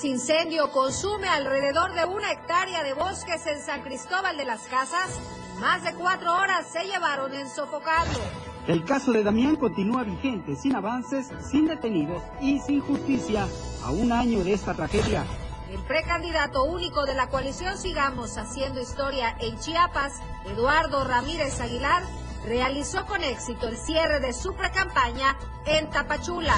[0.00, 5.18] tenaz incendio consume alrededor de una hectárea de bosques en San Cristóbal de las Casas.
[5.60, 8.18] Más de cuatro horas se llevaron en sofocarlo.
[8.66, 13.46] El caso de Damián continúa vigente, sin avances, sin detenidos y sin justicia,
[13.84, 15.24] a un año de esta tragedia.
[15.70, 22.02] El precandidato único de la coalición Sigamos Haciendo Historia en Chiapas, Eduardo Ramírez Aguilar,
[22.46, 26.54] realizó con éxito el cierre de su precampaña en Tapachula.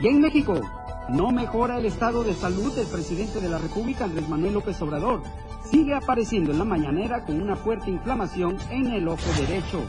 [0.00, 0.60] Y en México,
[1.08, 5.22] no mejora el estado de salud del presidente de la República, Andrés Manuel López Obrador.
[5.70, 9.82] Sigue apareciendo en la mañanera con una fuerte inflamación en el ojo derecho.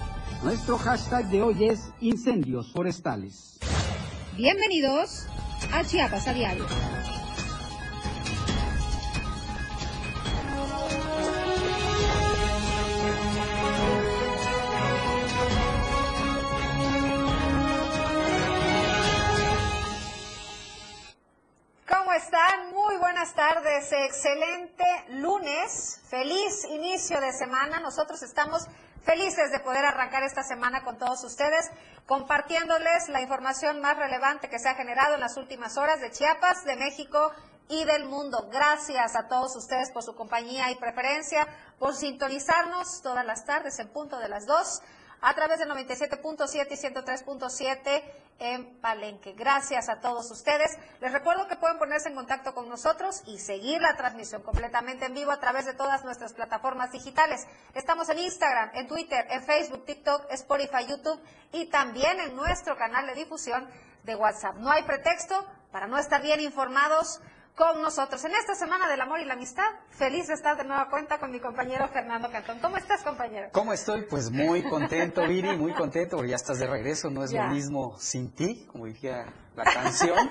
[0.43, 3.59] Nuestro hashtag de hoy es incendios forestales.
[4.35, 5.27] Bienvenidos
[5.73, 6.65] a Chiapas a Diario.
[22.17, 22.71] Están?
[22.71, 23.91] Muy buenas tardes.
[23.91, 26.01] Excelente lunes.
[26.09, 27.79] Feliz inicio de semana.
[27.79, 28.65] Nosotros estamos
[29.03, 31.69] felices de poder arrancar esta semana con todos ustedes,
[32.07, 36.65] compartiéndoles la información más relevante que se ha generado en las últimas horas de Chiapas,
[36.65, 37.31] de México
[37.69, 38.49] y del mundo.
[38.51, 43.89] Gracias a todos ustedes por su compañía y preferencia, por sintonizarnos todas las tardes en
[43.89, 44.81] punto de las dos
[45.21, 48.03] a través de 97.7 y 103.7
[48.39, 49.33] en Palenque.
[49.33, 50.77] Gracias a todos ustedes.
[51.01, 55.13] Les recuerdo que pueden ponerse en contacto con nosotros y seguir la transmisión completamente en
[55.13, 57.47] vivo a través de todas nuestras plataformas digitales.
[57.73, 61.19] Estamos en Instagram, en Twitter, en Facebook, TikTok, Spotify, YouTube
[61.51, 63.67] y también en nuestro canal de difusión
[64.03, 64.55] de WhatsApp.
[64.57, 67.19] No hay pretexto para no estar bien informados
[67.57, 68.23] con nosotros.
[68.23, 71.31] En esta Semana del Amor y la Amistad, feliz de estar de nueva cuenta con
[71.31, 72.59] mi compañero Fernando Cantón.
[72.59, 73.49] ¿Cómo estás, compañero?
[73.51, 74.03] ¿Cómo estoy?
[74.03, 77.97] Pues muy contento, Viri, muy contento, porque ya estás de regreso, no es lo mismo
[77.97, 80.29] sin ti, como decía la canción.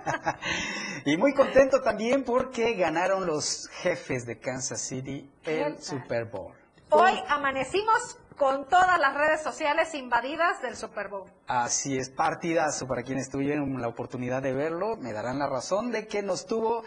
[1.04, 6.54] y muy contento también porque ganaron los jefes de Kansas City el Super Bowl.
[6.88, 11.30] Hoy amanecimos con todas las redes sociales invadidas del Super Bowl.
[11.46, 16.06] Así es, partidazo para quienes tuvieron la oportunidad de verlo, me darán la razón de
[16.06, 16.84] que nos tuvo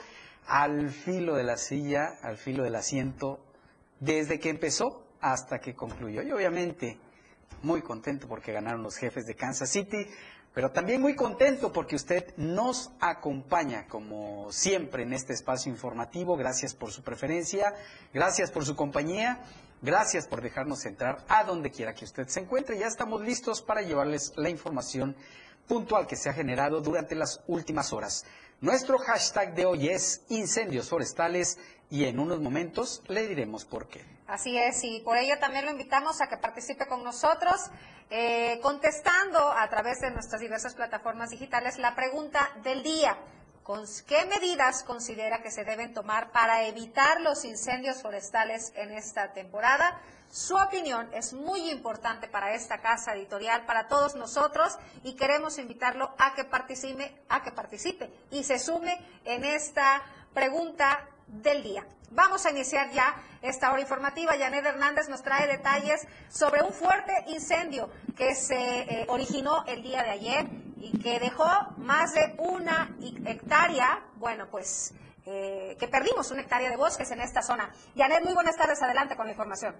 [0.47, 3.39] al filo de la silla, al filo del asiento,
[3.99, 6.21] desde que empezó hasta que concluyó.
[6.21, 6.99] Y obviamente
[7.63, 10.07] muy contento porque ganaron los jefes de Kansas City,
[10.55, 16.35] pero también muy contento porque usted nos acompaña como siempre en este espacio informativo.
[16.35, 17.75] Gracias por su preferencia,
[18.13, 19.43] gracias por su compañía
[19.81, 22.79] Gracias por dejarnos entrar a donde quiera que usted se encuentre.
[22.79, 25.15] Ya estamos listos para llevarles la información
[25.67, 28.25] puntual que se ha generado durante las últimas horas.
[28.61, 31.59] Nuestro hashtag de hoy es incendios forestales
[31.91, 34.14] y en unos momentos le diremos por qué.
[34.27, 37.69] Así es, y por ello también lo invitamos a que participe con nosotros,
[38.09, 43.17] eh, contestando a través de nuestras diversas plataformas digitales la pregunta del día.
[44.07, 49.99] ¿Qué medidas considera que se deben tomar para evitar los incendios forestales en esta temporada?
[50.31, 56.13] Su opinión es muy importante para esta casa editorial, para todos nosotros, y queremos invitarlo
[56.19, 60.03] a que participe, a que participe y se sume en esta
[60.33, 61.85] pregunta del día.
[62.11, 64.33] Vamos a iniciar ya esta hora informativa.
[64.37, 70.03] Janet Hernández nos trae detalles sobre un fuerte incendio que se eh, originó el día
[70.03, 70.45] de ayer
[70.77, 71.45] y que dejó
[71.77, 74.93] más de una hectárea, bueno, pues
[75.25, 77.71] eh, que perdimos una hectárea de bosques en esta zona.
[77.95, 79.75] Janet, muy buenas tardes, adelante con la información.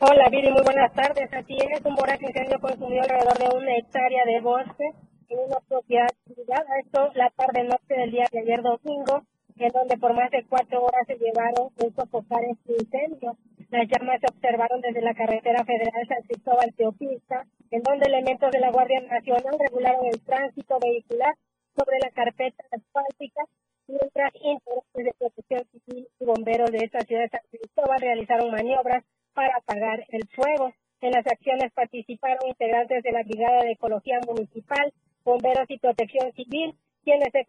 [0.00, 1.32] Hola, Viri, muy buenas tardes.
[1.32, 4.84] Así es, un voraz incendio consumió alrededor de una hectárea de bosque
[5.28, 6.66] en una propiedad privada.
[6.84, 9.22] Esto la tarde-noche del día de ayer domingo
[9.56, 13.36] en donde por más de cuatro horas se llevaron un sofocar este incendio.
[13.70, 18.60] Las llamas se observaron desde la carretera federal San Cristóbal Teopista, en donde elementos de
[18.60, 21.34] la Guardia Nacional regularon el tránsito vehicular
[21.76, 23.42] sobre la carpeta asfáltica,
[23.86, 29.04] mientras intereses de protección civil y bomberos de esta ciudad de San Cristóbal realizaron maniobras
[29.34, 30.72] para apagar el fuego.
[31.00, 34.92] En las acciones participaron integrantes de la Brigada de Ecología Municipal,
[35.24, 36.74] bomberos y protección civil,
[37.04, 37.46] quienes se,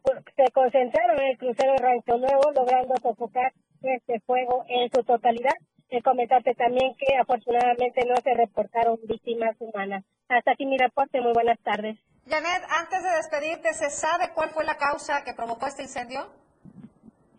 [0.52, 5.56] concentraron en el crucero Rancho Nuevo, logrando sofocar este fuego en su totalidad.
[5.90, 10.04] De comentarte también que afortunadamente no se reportaron víctimas humanas.
[10.28, 11.96] Hasta aquí mi reporte, muy buenas tardes.
[12.28, 16.26] Janet, antes de despedirte, ¿se sabe cuál fue la causa que provocó este incendio?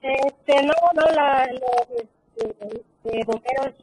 [0.01, 3.75] Este, no, no, la, los este, bomberos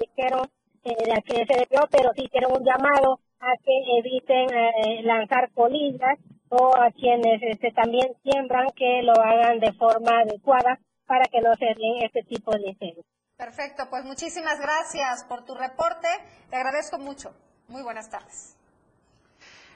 [0.00, 0.50] dijeron
[0.84, 5.50] eh, a que se debió, pero sí hicieron un llamado a que eviten eh, lanzar
[5.52, 11.40] colillas o a quienes este, también siembran que lo hagan de forma adecuada para que
[11.40, 13.06] no se den este tipo de incendios.
[13.36, 16.08] Perfecto, pues muchísimas gracias por tu reporte.
[16.50, 17.34] Te agradezco mucho.
[17.68, 18.56] Muy buenas tardes.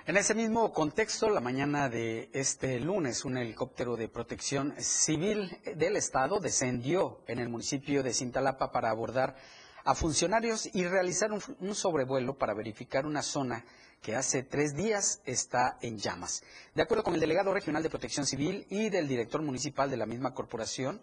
[0.07, 5.95] En ese mismo contexto, la mañana de este lunes, un helicóptero de protección civil del
[5.97, 9.37] Estado descendió en el municipio de Cintalapa para abordar
[9.85, 13.65] a funcionarios y realizar un, sobrevuelo para verificar una zona
[14.03, 16.43] que hace tres días está en llamas.
[16.75, 20.07] De acuerdo con el delegado regional de protección civil y del director municipal de la
[20.07, 21.01] misma corporación,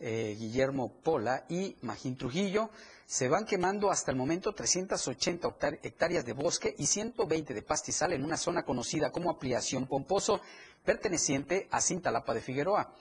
[0.00, 2.70] eh, Guillermo Pola y Magín Trujillo,
[3.06, 8.24] se van quemando hasta el momento 380 hectáreas de bosque y 120 de pastizal en
[8.24, 10.40] una zona conocida como Ampliación Pomposo,
[10.84, 12.92] perteneciente a Cintalapa de Figueroa.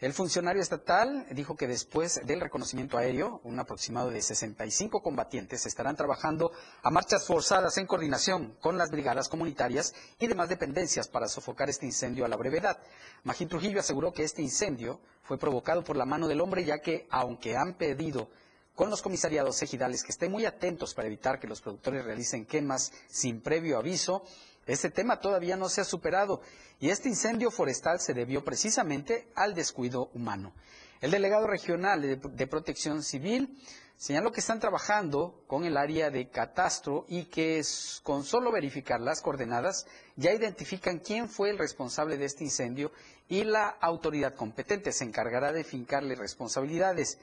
[0.00, 5.96] El funcionario estatal dijo que después del reconocimiento aéreo, un aproximado de 65 combatientes estarán
[5.96, 6.52] trabajando
[6.84, 11.86] a marchas forzadas en coordinación con las brigadas comunitarias y demás dependencias para sofocar este
[11.86, 12.78] incendio a la brevedad.
[13.24, 17.08] Magín Trujillo aseguró que este incendio fue provocado por la mano del hombre, ya que,
[17.10, 18.28] aunque han pedido
[18.76, 22.92] con los comisariados ejidales que estén muy atentos para evitar que los productores realicen quemas
[23.08, 24.22] sin previo aviso,
[24.68, 26.42] este tema todavía no se ha superado
[26.78, 30.52] y este incendio forestal se debió precisamente al descuido humano.
[31.00, 33.56] El delegado regional de, Protección Civil
[33.96, 37.62] señaló que están trabajando con el área de catastro y que
[38.02, 39.86] con solo verificar las coordenadas
[40.16, 42.92] ya identifican quién fue el responsable de este incendio
[43.28, 47.18] y la autoridad competente se encargará de fincarle responsabilidades.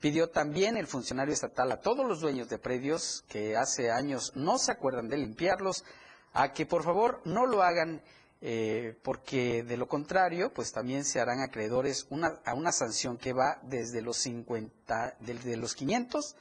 [0.00, 4.58] Pidió también el funcionario estatal a todos los dueños de predios que hace años no
[4.58, 5.84] se acuerdan de limpiarlos,
[6.32, 8.02] a que por favor no lo hagan
[8.40, 12.06] eh, porque de lo contrario, pues también se harán acreedores
[12.44, 16.36] a una sanción que va desde los 50, desde los 500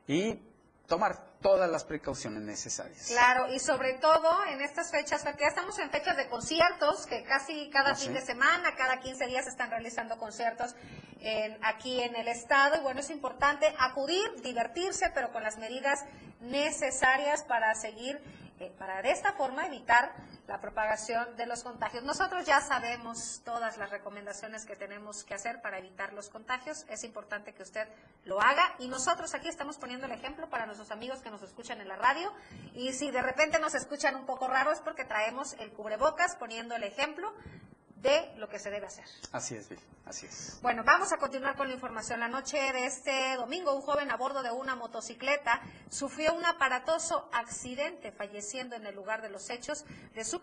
[0.06, 0.40] y
[0.88, 3.08] tomar todas las precauciones necesarias.
[3.08, 7.22] Claro, y sobre todo en estas fechas, porque ya estamos en fechas de conciertos, que
[7.24, 10.74] casi cada ah, fin de semana, cada 15 días se están realizando conciertos
[11.62, 16.04] aquí en el estado, y bueno, es importante acudir, divertirse, pero con las medidas
[16.40, 18.20] necesarias para seguir,
[18.60, 20.14] eh, para de esta forma evitar
[20.48, 22.02] la propagación de los contagios.
[22.04, 26.86] Nosotros ya sabemos todas las recomendaciones que tenemos que hacer para evitar los contagios.
[26.88, 27.86] Es importante que usted
[28.24, 31.82] lo haga y nosotros aquí estamos poniendo el ejemplo para nuestros amigos que nos escuchan
[31.82, 32.32] en la radio
[32.74, 36.74] y si de repente nos escuchan un poco raro es porque traemos el cubrebocas poniendo
[36.74, 37.30] el ejemplo
[38.02, 39.04] de lo que se debe hacer.
[39.32, 39.68] Así es,
[40.04, 40.58] así es.
[40.62, 42.20] Bueno, vamos a continuar con la información.
[42.20, 47.28] La noche de este domingo, un joven a bordo de una motocicleta sufrió un aparatoso
[47.32, 50.40] accidente, falleciendo en el lugar de los hechos de su,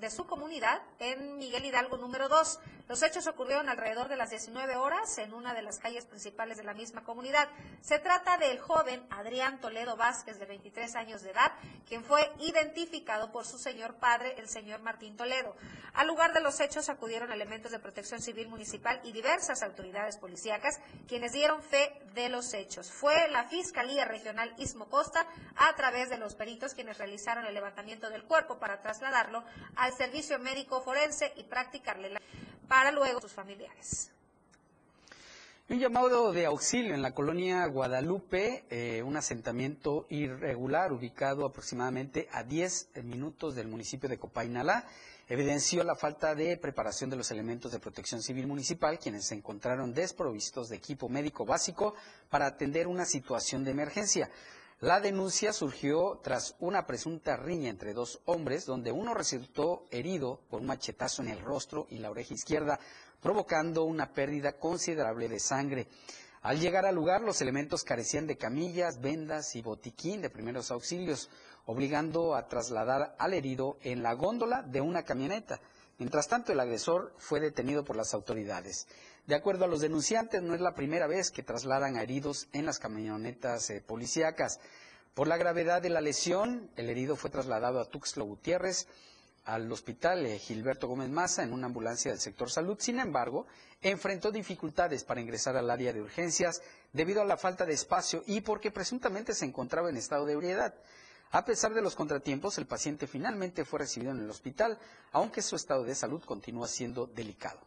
[0.00, 2.60] de su comunidad en Miguel Hidalgo número 2.
[2.88, 6.64] Los hechos ocurrieron alrededor de las 19 horas en una de las calles principales de
[6.64, 7.48] la misma comunidad.
[7.80, 11.52] Se trata del joven Adrián Toledo Vázquez, de 23 años de edad,
[11.88, 15.56] quien fue identificado por su señor padre, el señor Martín Toledo.
[15.94, 20.78] Al lugar de los hechos acudieron elementos de protección civil municipal y diversas autoridades policíacas,
[21.08, 22.92] quienes dieron fe de los hechos.
[22.92, 25.26] Fue la Fiscalía Regional Istmo Costa,
[25.56, 29.42] a través de los peritos, quienes realizaron el levantamiento del cuerpo para trasladarlo
[29.86, 32.20] al servicio médico forense y practicarle la
[32.68, 34.10] para luego sus familiares.
[35.68, 42.42] Un llamado de auxilio en la colonia Guadalupe, eh, un asentamiento irregular ubicado aproximadamente a
[42.42, 44.86] 10 minutos del municipio de Copainalá
[45.28, 49.92] evidenció la falta de preparación de los elementos de protección civil municipal, quienes se encontraron
[49.92, 51.94] desprovistos de equipo médico básico
[52.30, 54.30] para atender una situación de emergencia.
[54.80, 60.60] La denuncia surgió tras una presunta riña entre dos hombres, donde uno resultó herido por
[60.60, 62.78] un machetazo en el rostro y la oreja izquierda,
[63.22, 65.88] provocando una pérdida considerable de sangre.
[66.42, 71.30] Al llegar al lugar, los elementos carecían de camillas, vendas y botiquín de primeros auxilios,
[71.64, 75.58] obligando a trasladar al herido en la góndola de una camioneta.
[75.96, 78.86] Mientras tanto, el agresor fue detenido por las autoridades.
[79.26, 82.64] De acuerdo a los denunciantes, no es la primera vez que trasladan a heridos en
[82.64, 84.60] las camionetas eh, policíacas.
[85.14, 88.86] Por la gravedad de la lesión, el herido fue trasladado a Tuxtla Gutiérrez,
[89.44, 92.76] al hospital eh, Gilberto Gómez Maza en una ambulancia del sector salud.
[92.78, 93.46] Sin embargo,
[93.82, 98.42] enfrentó dificultades para ingresar al área de urgencias debido a la falta de espacio y
[98.42, 100.72] porque presuntamente se encontraba en estado de ebriedad.
[101.32, 104.78] A pesar de los contratiempos, el paciente finalmente fue recibido en el hospital,
[105.10, 107.58] aunque su estado de salud continúa siendo delicado.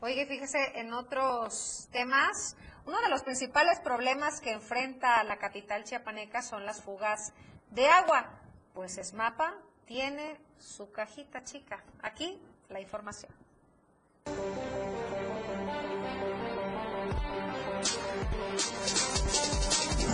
[0.00, 6.42] Oye, fíjese, en otros temas, uno de los principales problemas que enfrenta la capital chiapaneca
[6.42, 7.32] son las fugas
[7.70, 8.40] de agua.
[8.74, 9.54] Pues ESMAPA
[9.86, 11.82] tiene su cajita chica.
[12.02, 12.38] Aquí
[12.68, 13.32] la información.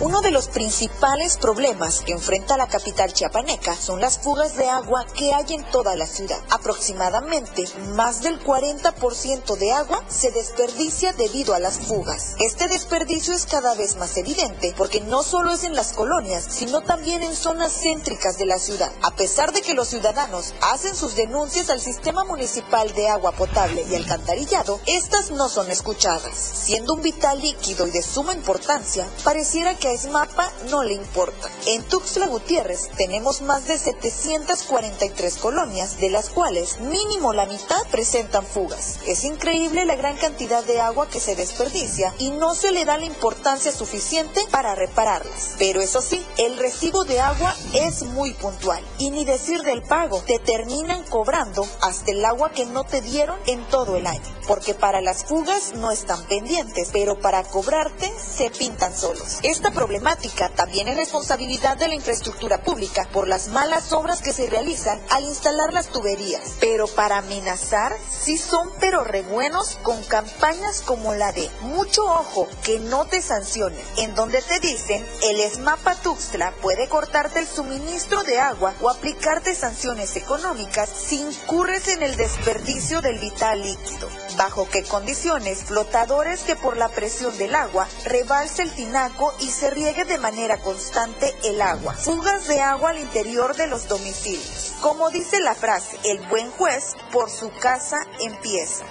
[0.03, 5.05] Uno de los principales problemas que enfrenta la capital chiapaneca son las fugas de agua
[5.05, 6.41] que hay en toda la ciudad.
[6.49, 7.63] Aproximadamente
[7.95, 12.35] más del 40% de agua se desperdicia debido a las fugas.
[12.39, 16.81] Este desperdicio es cada vez más evidente porque no solo es en las colonias, sino
[16.81, 18.91] también en zonas céntricas de la ciudad.
[19.03, 23.85] A pesar de que los ciudadanos hacen sus denuncias al sistema municipal de agua potable
[23.89, 26.35] y alcantarillado, estas no son escuchadas.
[26.35, 31.49] Siendo un vital líquido y de suma importancia, pareciera que a ESMAPA no le importa.
[31.67, 38.45] En Tuxtla Gutiérrez tenemos más de 743 colonias, de las cuales mínimo la mitad presentan
[38.45, 38.99] fugas.
[39.05, 42.97] Es increíble la gran cantidad de agua que se desperdicia y no se le da
[42.97, 45.55] la importancia suficiente para repararlas.
[45.59, 48.83] Pero eso sí, el recibo de agua es muy puntual.
[48.97, 53.37] Y ni decir del pago, te terminan cobrando hasta el agua que no te dieron
[53.45, 54.21] en todo el año.
[54.47, 59.39] Porque para las fugas no están pendientes, pero para cobrarte se pintan solos.
[59.43, 64.49] Esta problemática también es responsabilidad de la infraestructura pública por las malas obras que se
[64.49, 66.53] realizan al instalar las tuberías.
[66.59, 72.47] Pero para amenazar, sí son pero re buenos con campañas como la de mucho ojo
[72.63, 78.23] que no te sancionen, en donde te dicen el ESMAPA Tuxtla puede cortarte el suministro
[78.23, 84.09] de agua o aplicarte sanciones económicas si incurres en el desperdicio del vital líquido.
[84.37, 85.63] ¿Bajo qué condiciones?
[85.65, 90.57] Flotadores que por la presión del agua rebalse el tinaco y se riegue de manera
[90.57, 91.93] constante el agua.
[91.93, 94.73] Fugas de agua al interior de los domicilios.
[94.81, 98.85] Como dice la frase, el buen juez por su casa empieza.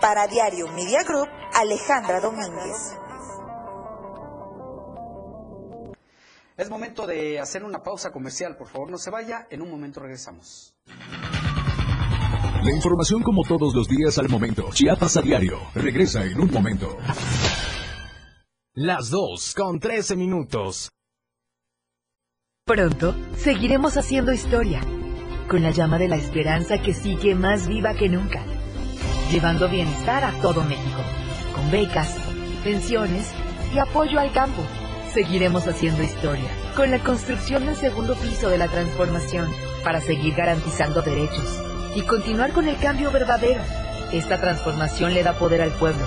[0.00, 2.96] Para Diario Media Group, Alejandra Domínguez.
[6.56, 10.00] Es momento de hacer una pausa comercial, por favor no se vaya, en un momento
[10.00, 10.74] regresamos.
[12.66, 14.68] La información como todos los días al momento.
[14.72, 15.60] Chiapas a diario.
[15.74, 16.96] Regresa en un momento.
[18.78, 20.90] Las 2 con 13 minutos.
[22.66, 24.82] Pronto seguiremos haciendo historia,
[25.48, 28.44] con la llama de la esperanza que sigue más viva que nunca,
[29.32, 31.00] llevando bienestar a todo México,
[31.54, 32.18] con becas,
[32.64, 33.32] pensiones
[33.74, 34.62] y apoyo al campo.
[35.14, 39.50] Seguiremos haciendo historia, con la construcción del segundo piso de la transformación,
[39.84, 41.62] para seguir garantizando derechos
[41.94, 43.62] y continuar con el cambio verdadero.
[44.12, 46.04] Esta transformación le da poder al pueblo,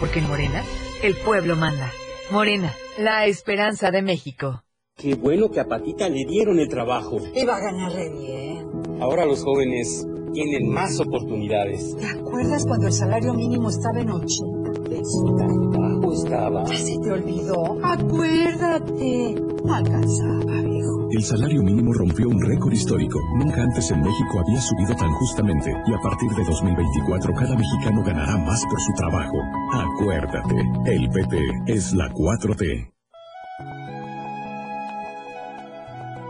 [0.00, 0.64] porque en Morena,
[1.02, 1.92] el pueblo manda.
[2.30, 4.62] Morena, la esperanza de México.
[4.96, 7.18] Qué bueno que a Patita le dieron el trabajo.
[7.34, 9.00] Iba a ganar re bien.
[9.00, 11.96] Ahora los jóvenes tienen más oportunidades.
[11.96, 15.79] ¿Te acuerdas cuando el salario mínimo estaba en 80 pesos?
[16.00, 16.64] Bajo estaba.
[16.64, 17.78] ¿Ya se te olvidó?
[17.82, 19.34] Acuérdate.
[19.68, 21.08] Alcanzaba, viejo.
[21.10, 23.18] El salario mínimo rompió un récord histórico.
[23.38, 28.02] Nunca antes en México había subido tan justamente y a partir de 2024 cada mexicano
[28.04, 29.36] ganará más por su trabajo.
[29.72, 32.92] Acuérdate, el PP es la 4T.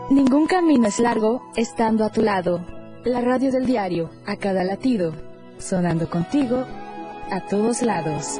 [0.09, 2.65] Ningún camino es largo estando a tu lado.
[3.05, 5.13] La radio del diario, a cada latido,
[5.57, 6.65] sonando contigo,
[7.31, 8.39] a todos lados.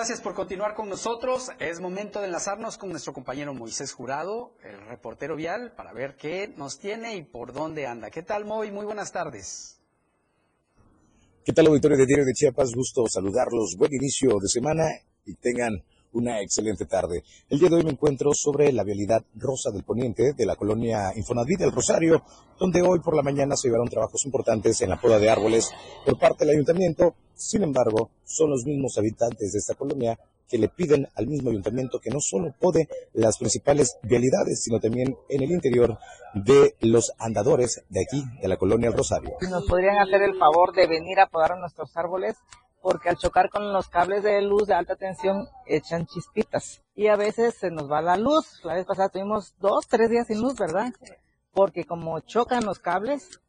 [0.00, 1.50] Gracias por continuar con nosotros.
[1.58, 6.48] Es momento de enlazarnos con nuestro compañero Moisés Jurado, el reportero vial, para ver qué
[6.56, 8.08] nos tiene y por dónde anda.
[8.10, 8.70] ¿Qué tal, Moy?
[8.70, 9.78] Muy buenas tardes.
[11.44, 12.72] ¿Qué tal, auditorio de Diario de Chiapas?
[12.74, 13.76] Gusto saludarlos.
[13.76, 14.84] Buen inicio de semana
[15.26, 17.22] y tengan una excelente tarde.
[17.48, 21.12] El día de hoy me encuentro sobre la vialidad Rosa del Poniente de la colonia
[21.16, 22.22] Infonavit del Rosario,
[22.58, 25.70] donde hoy por la mañana se llevaron trabajos importantes en la poda de árboles
[26.04, 27.14] por parte del ayuntamiento.
[27.34, 30.18] Sin embargo, son los mismos habitantes de esta colonia
[30.50, 35.16] que le piden al mismo ayuntamiento que no solo pode las principales vialidades, sino también
[35.28, 35.96] en el interior
[36.34, 39.36] de los andadores de aquí, de la colonia El Rosario.
[39.48, 42.36] Nos podrían hacer el favor de venir a podar nuestros árboles
[42.82, 47.16] porque al chocar con los cables de luz de alta tensión echan chispitas y a
[47.16, 48.60] veces se nos va la luz.
[48.64, 50.92] La vez pasada tuvimos dos, tres días sin luz, ¿verdad?
[51.52, 53.40] Porque como chocan los cables,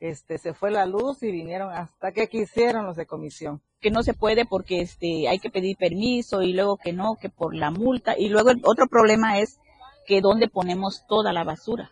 [0.00, 3.62] este, se fue la luz y vinieron hasta que quisieron los de comisión.
[3.80, 7.28] Que no se puede porque este, hay que pedir permiso y luego que no, que
[7.28, 8.18] por la multa.
[8.18, 9.58] Y luego el otro problema es
[10.06, 11.90] que dónde ponemos toda la basura.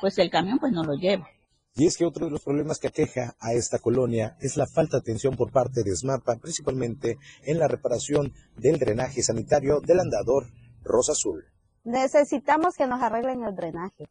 [0.00, 1.28] Pues el camión pues no lo lleva.
[1.74, 4.96] Y es que otro de los problemas que aqueja a esta colonia es la falta
[4.96, 10.46] de atención por parte de SMAPA, principalmente en la reparación del drenaje sanitario del andador
[10.82, 11.44] Rosa Azul.
[11.84, 14.10] Necesitamos que nos arreglen el drenaje.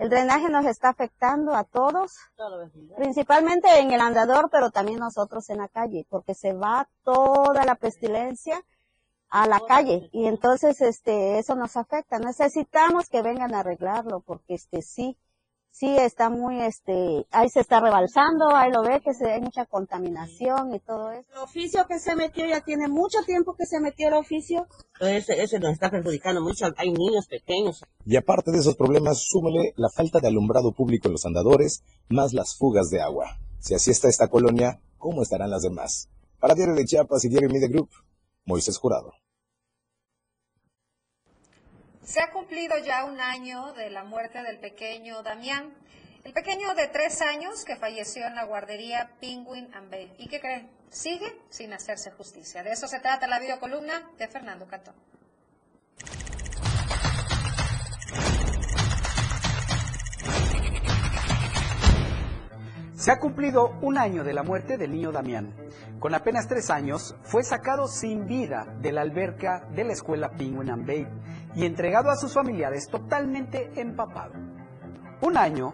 [0.00, 2.12] El drenaje nos está afectando a todos,
[2.96, 7.74] principalmente en el andador, pero también nosotros en la calle, porque se va toda la
[7.74, 8.64] pestilencia
[9.28, 12.18] a la calle y entonces este eso nos afecta.
[12.18, 15.18] Necesitamos que vengan a arreglarlo porque este sí
[15.74, 19.66] sí está muy, este, ahí se está rebalsando, ahí lo ve que se, hay mucha
[19.66, 21.28] contaminación y todo eso.
[21.32, 24.68] El oficio que se metió ya tiene mucho tiempo que se metió el oficio.
[25.00, 27.82] Ese, ese nos está perjudicando mucho, hay niños pequeños.
[28.06, 32.32] Y aparte de esos problemas, súmele la falta de alumbrado público en los andadores, más
[32.32, 33.38] las fugas de agua.
[33.58, 36.08] Si así está esta colonia, ¿cómo estarán las demás?
[36.38, 37.90] Para Diario de Chiapas y Diario Media Group,
[38.44, 39.12] Moisés Jurado.
[42.04, 45.72] Se ha cumplido ya un año de la muerte del pequeño Damián,
[46.22, 50.14] el pequeño de tres años que falleció en la guardería Penguin and Bay.
[50.18, 50.68] ¿Y qué creen?
[50.90, 52.62] Sigue sin hacerse justicia.
[52.62, 54.94] De eso se trata la videocolumna de Fernando Catón.
[62.94, 65.54] Se ha cumplido un año de la muerte del niño Damián.
[66.00, 70.70] Con apenas tres años, fue sacado sin vida de la alberca de la escuela Penguin
[70.70, 71.10] and Babe
[71.54, 74.34] y entregado a sus familiares totalmente empapado.
[75.20, 75.72] Un año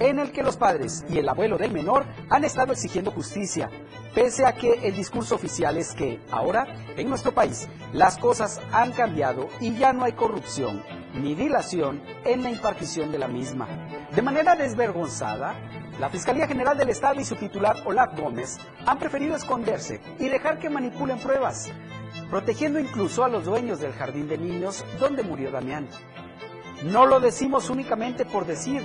[0.00, 3.68] en el que los padres y el abuelo del menor han estado exigiendo justicia,
[4.14, 8.92] pese a que el discurso oficial es que ahora, en nuestro país, las cosas han
[8.92, 10.82] cambiado y ya no hay corrupción
[11.14, 13.66] ni dilación en la impartición de la misma.
[14.14, 15.54] De manera desvergonzada,
[15.98, 20.58] la Fiscalía General del Estado y su titular Olaf Gómez han preferido esconderse y dejar
[20.58, 21.70] que manipulen pruebas,
[22.30, 25.88] protegiendo incluso a los dueños del jardín de niños donde murió Damián.
[26.84, 28.82] No lo decimos únicamente por decir,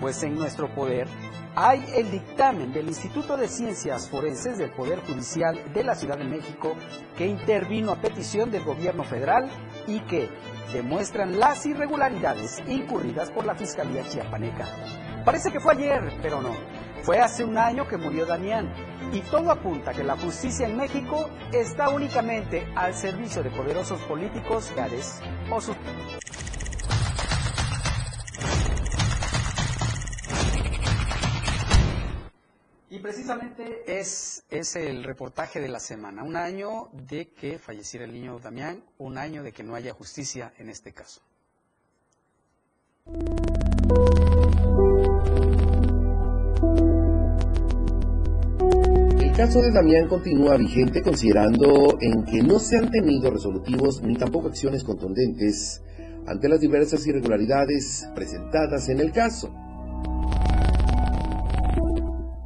[0.00, 1.08] pues en nuestro poder
[1.58, 6.24] hay el dictamen del Instituto de Ciencias Forenses del Poder Judicial de la Ciudad de
[6.24, 6.74] México
[7.16, 9.48] que intervino a petición del gobierno federal
[9.86, 10.28] y que
[10.74, 14.66] demuestran las irregularidades incurridas por la Fiscalía Chiapaneca.
[15.24, 16.54] Parece que fue ayer, pero no.
[17.02, 18.70] Fue hace un año que murió Damián
[19.12, 24.72] y todo apunta que la justicia en México está únicamente al servicio de poderosos políticos
[25.50, 25.76] o sus...
[32.88, 36.22] Y precisamente es, es el reportaje de la semana.
[36.22, 40.52] Un año de que falleciera el niño Damián, un año de que no haya justicia
[40.58, 41.20] en este caso.
[49.26, 54.14] El caso de Damián continúa vigente considerando en que no se han tenido resolutivos ni
[54.14, 55.82] tampoco acciones contundentes
[56.26, 59.52] ante las diversas irregularidades presentadas en el caso.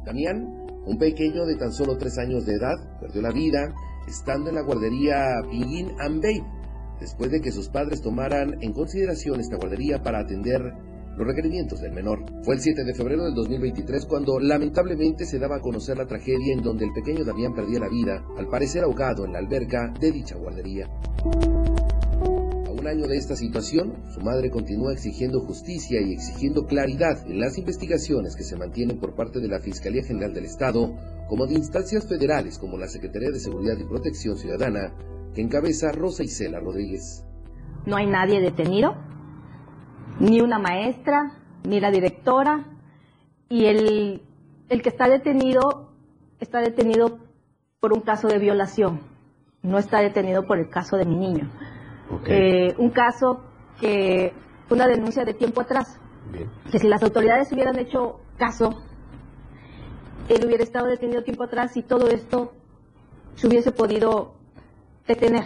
[0.03, 3.73] Damián, un pequeño de tan solo tres años de edad, perdió la vida
[4.07, 5.35] estando en la guardería
[5.99, 6.43] and Babe,
[6.99, 10.73] después de que sus padres tomaran en consideración esta guardería para atender
[11.21, 12.25] los requerimientos del menor.
[12.43, 16.53] Fue el 7 de febrero del 2023 cuando lamentablemente se daba a conocer la tragedia
[16.53, 20.11] en donde el pequeño Damián perdía la vida, al parecer ahogado en la alberca de
[20.11, 20.89] dicha guardería
[22.81, 27.59] un año de esta situación, su madre continúa exigiendo justicia y exigiendo claridad en las
[27.59, 30.91] investigaciones que se mantienen por parte de la Fiscalía General del Estado
[31.29, 34.95] como de instancias federales como la Secretaría de Seguridad y Protección Ciudadana,
[35.35, 37.23] que encabeza Rosa Isela Rodríguez.
[37.85, 38.95] No hay nadie detenido,
[40.21, 41.31] ni una maestra,
[41.63, 42.63] ni la directora,
[43.49, 44.21] y el,
[44.69, 45.89] el que está detenido
[46.39, 47.19] está detenido
[47.79, 49.01] por un caso de violación,
[49.63, 51.49] no está detenido por el caso de mi niño.
[52.27, 53.41] Eh, un caso
[53.79, 54.33] que
[54.67, 55.99] fue una denuncia de tiempo atrás,
[56.71, 58.83] que si las autoridades hubieran hecho caso,
[60.29, 62.53] él hubiera estado detenido tiempo atrás y todo esto
[63.35, 64.35] se hubiese podido
[65.07, 65.45] detener,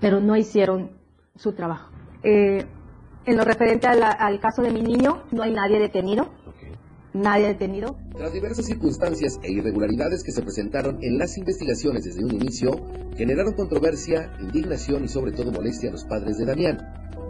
[0.00, 0.92] pero no hicieron
[1.34, 1.90] su trabajo.
[2.22, 2.66] Eh,
[3.24, 6.30] en lo referente al caso de mi niño, no hay nadie detenido.
[7.14, 7.96] Nadie detenido.
[8.16, 12.70] Tras diversas circunstancias e irregularidades que se presentaron en las investigaciones desde un inicio,
[13.16, 16.78] generaron controversia, indignación y sobre todo molestia a los padres de Damián,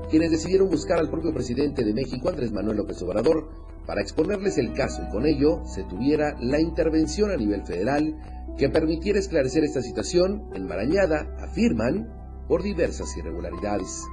[0.08, 3.48] quienes decidieron buscar al propio presidente de México, Andrés Manuel López Obrador,
[3.84, 8.14] para exponerles el caso y con ello se tuviera la intervención a nivel federal
[8.56, 12.08] que permitiera esclarecer esta situación enmarañada, afirman,
[12.46, 14.04] por diversas irregularidades.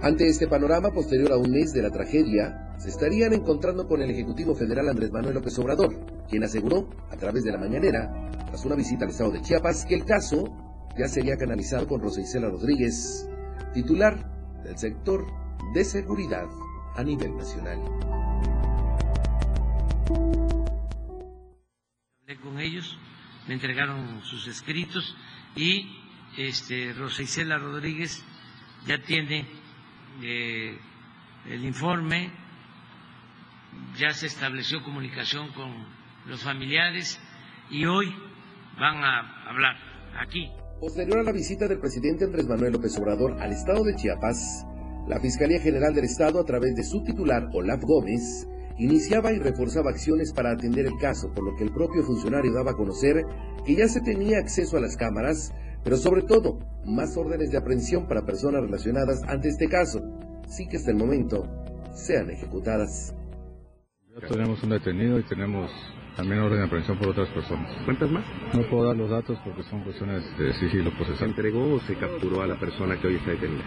[0.00, 4.08] Ante este panorama, posterior a un mes de la tragedia, se estarían encontrando con el
[4.08, 5.92] Ejecutivo Federal Andrés Manuel López Obrador,
[6.28, 9.96] quien aseguró, a través de la mañanera, tras una visita al estado de Chiapas, que
[9.96, 10.44] el caso
[10.96, 13.28] ya sería canalizado con Rosa Isela Rodríguez,
[13.74, 15.26] titular del sector
[15.74, 16.46] de seguridad
[16.94, 17.80] a nivel nacional.
[22.22, 22.96] Hablé con ellos,
[23.48, 25.16] me entregaron sus escritos
[25.56, 25.90] y
[26.36, 28.22] este, Rosa Isela Rodríguez
[28.86, 29.57] ya tiene
[30.22, 30.78] eh,
[31.48, 32.30] el informe,
[33.96, 35.72] ya se estableció comunicación con
[36.26, 37.18] los familiares
[37.70, 38.06] y hoy
[38.78, 39.76] van a hablar
[40.20, 40.50] aquí.
[40.80, 44.64] Posterior a la visita del presidente Andrés Manuel López Obrador al estado de Chiapas,
[45.08, 48.46] la Fiscalía General del Estado, a través de su titular Olaf Gómez,
[48.78, 52.72] iniciaba y reforzaba acciones para atender el caso, por lo que el propio funcionario daba
[52.72, 53.24] a conocer
[53.64, 55.52] que ya se tenía acceso a las cámaras
[55.88, 60.02] pero sobre todo más órdenes de aprehensión para personas relacionadas ante este caso,
[60.46, 61.48] sí que hasta el momento
[61.94, 63.14] sean ejecutadas.
[64.20, 65.70] Ya tenemos un detenido y tenemos
[66.14, 67.74] también orden de aprehensión por otras personas.
[67.86, 68.22] ¿Cuántas más?
[68.52, 71.20] No puedo dar los datos porque son cuestiones de sigilo procesal.
[71.20, 73.64] ¿Se entregó o se capturó a la persona que hoy está detenida?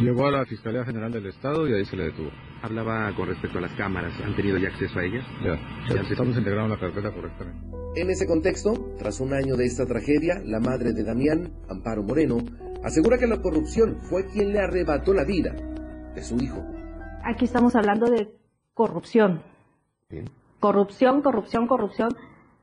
[0.00, 2.30] Llegó a la Fiscalía General del Estado y ahí se le detuvo.
[2.62, 4.18] Hablaba con respecto a las cámaras.
[4.24, 5.26] ¿Han tenido ya acceso a ellas?
[5.44, 7.77] Ya, ya, estamos integrando la carpeta correctamente.
[8.00, 12.38] En ese contexto, tras un año de esta tragedia, la madre de Damián, Amparo Moreno,
[12.84, 15.52] asegura que la corrupción fue quien le arrebató la vida
[16.14, 16.64] de su hijo.
[17.24, 18.32] Aquí estamos hablando de
[18.72, 19.42] corrupción.
[20.60, 22.10] Corrupción, corrupción, corrupción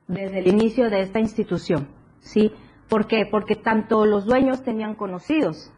[0.08, 1.90] desde el inicio de esta institución.
[2.22, 2.54] ¿Sí?
[2.88, 3.28] ¿Por qué?
[3.30, 5.70] Porque tanto los dueños tenían conocidos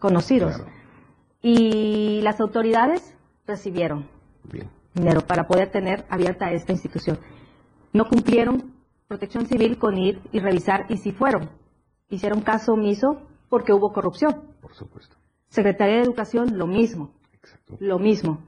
[0.00, 0.60] conocidos.
[1.40, 3.14] Y las autoridades
[3.46, 4.08] recibieron
[4.92, 7.20] dinero para poder tener abierta esta institución.
[7.92, 8.71] No cumplieron
[9.12, 11.50] protección civil con ir y revisar y si fueron.
[12.08, 13.20] Hicieron caso omiso
[13.50, 14.54] porque hubo corrupción.
[14.62, 15.16] Por supuesto.
[15.48, 17.12] Secretaría de Educación, lo mismo.
[17.78, 18.42] Lo mismo.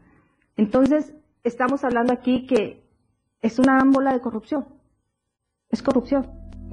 [0.57, 2.83] Entonces, estamos hablando aquí que
[3.42, 4.64] es una ámbola de corrupción.
[5.68, 6.31] Es corrupción.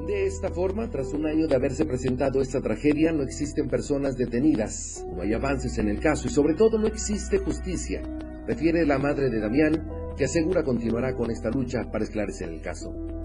[0.07, 5.05] De esta forma, tras un año de haberse presentado esta tragedia, no existen personas detenidas,
[5.13, 8.01] no hay avances en el caso y sobre todo no existe justicia,
[8.47, 13.20] refiere la madre de Damián, que asegura continuará con esta lucha para esclarecer el caso.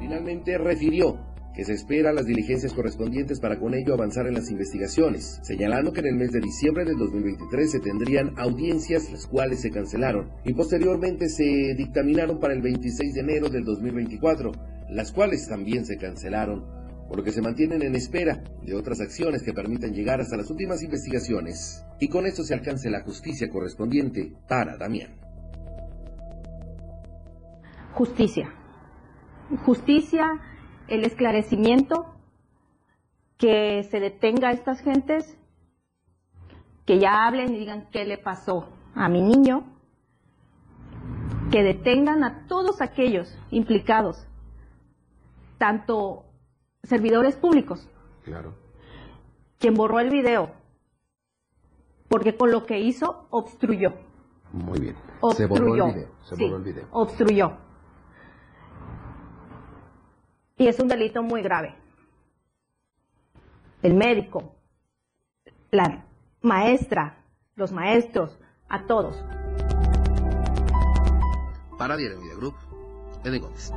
[0.00, 1.18] Finalmente refirió
[1.54, 6.00] que se esperan las diligencias correspondientes para con ello avanzar en las investigaciones, señalando que
[6.00, 10.52] en el mes de diciembre del 2023 se tendrían audiencias, las cuales se cancelaron, y
[10.52, 14.50] posteriormente se dictaminaron para el 26 de enero del 2024,
[14.90, 16.64] las cuales también se cancelaron,
[17.06, 20.50] por lo que se mantienen en espera de otras acciones que permitan llegar hasta las
[20.50, 25.23] últimas investigaciones, y con esto se alcance la justicia correspondiente para Damián.
[27.94, 28.52] Justicia.
[29.64, 30.40] Justicia
[30.88, 32.06] el esclarecimiento,
[33.38, 35.38] que se detenga a estas gentes,
[36.86, 39.64] que ya hablen y digan qué le pasó a mi niño,
[41.50, 44.26] que detengan a todos aquellos implicados,
[45.58, 46.24] tanto
[46.82, 47.88] servidores públicos,
[48.24, 48.54] claro.
[49.58, 50.52] quien borró el video,
[52.08, 53.94] porque con lo que hizo obstruyó.
[54.52, 54.96] Muy bien.
[55.20, 55.32] Obstruyó.
[55.32, 56.08] Se borró el video.
[56.22, 56.88] Se borró el video.
[56.92, 57.64] Obstruyó
[60.56, 61.74] y es un delito muy grave.
[63.82, 64.54] El médico,
[65.70, 66.04] la
[66.40, 67.16] maestra,
[67.54, 68.38] los maestros,
[68.68, 69.16] a todos.
[71.76, 72.54] Para Diario Media Group,
[73.24, 73.72] Eden Gómez.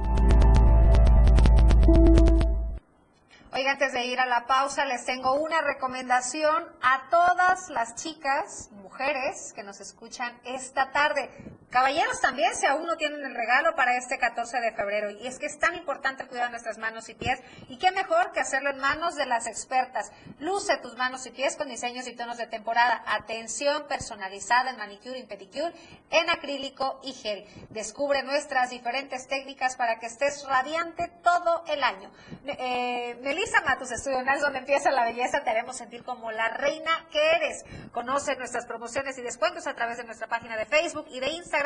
[3.54, 8.70] Oiga, antes de ir a la pausa, les tengo una recomendación a todas las chicas,
[8.84, 11.30] mujeres que nos escuchan esta tarde.
[11.70, 15.10] Caballeros también, si aún no tienen el regalo para este 14 de febrero.
[15.10, 17.42] Y es que es tan importante cuidar nuestras manos y pies.
[17.68, 20.14] Y qué mejor que hacerlo en manos de las expertas.
[20.40, 23.04] Luce tus manos y pies con diseños y tonos de temporada.
[23.06, 25.74] Atención personalizada en manicure y pedicure,
[26.10, 27.46] en acrílico y gel.
[27.70, 32.10] Descubre nuestras diferentes técnicas para que estés radiante todo el año.
[32.46, 37.08] Eh, Melissa Matus, Estudio es donde empieza la belleza, te haremos sentir como la reina
[37.12, 37.66] que eres.
[37.92, 41.57] Conoce nuestras promociones y descuentos a través de nuestra página de Facebook y de Instagram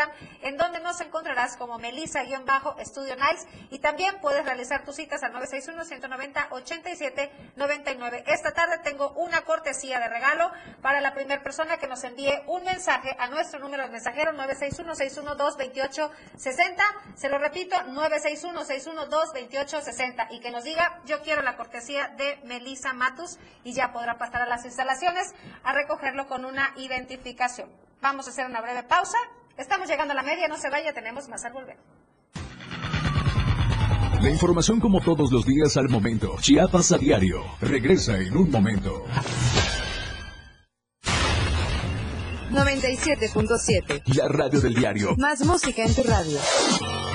[0.42, 8.24] en donde nos encontrarás como Melissa-Estudio Niles y también puedes realizar tus citas al 961-190-8799.
[8.28, 10.52] Esta tarde tengo una cortesía de regalo
[10.82, 16.12] para la primera persona que nos envíe un mensaje a nuestro número de mensajero 961-612-2860.
[17.16, 23.38] Se lo repito, 961-612-2860 y que nos diga, yo quiero la cortesía de Melissa Matus
[23.64, 27.70] y ya podrá pasar a las instalaciones a recogerlo con una identificación.
[28.02, 29.18] Vamos a hacer una breve pausa
[29.58, 31.78] Estamos llegando a la media, no se vaya, tenemos más al volver.
[34.22, 36.36] La información como todos los días al momento.
[36.40, 37.44] Chiapas a diario.
[37.60, 39.04] Regresa en un momento.
[42.52, 44.04] 97.7.
[44.16, 45.16] La radio del diario.
[45.18, 46.38] Más música en tu radio.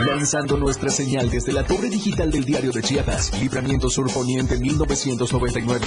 [0.00, 3.38] Lanzando nuestra señal desde la torre digital del diario de Chiapas.
[3.40, 5.86] Libramiento Sur Poniente 1999.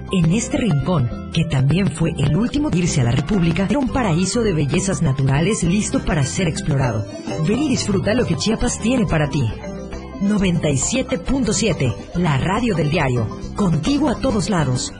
[0.11, 3.89] en este rincón, que también fue el último de irse a la República, era un
[3.89, 7.05] paraíso de bellezas naturales listo para ser explorado.
[7.47, 9.43] Ven y disfruta lo que Chiapas tiene para ti.
[10.21, 13.27] 97.7, la radio del diario.
[13.55, 14.93] Contigo a todos lados.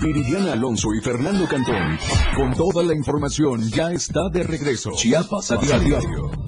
[0.00, 1.98] Viridiana Alonso y Fernando Cantón,
[2.36, 4.90] con toda la información, ya está de regreso.
[4.92, 6.43] Chiapas a diario.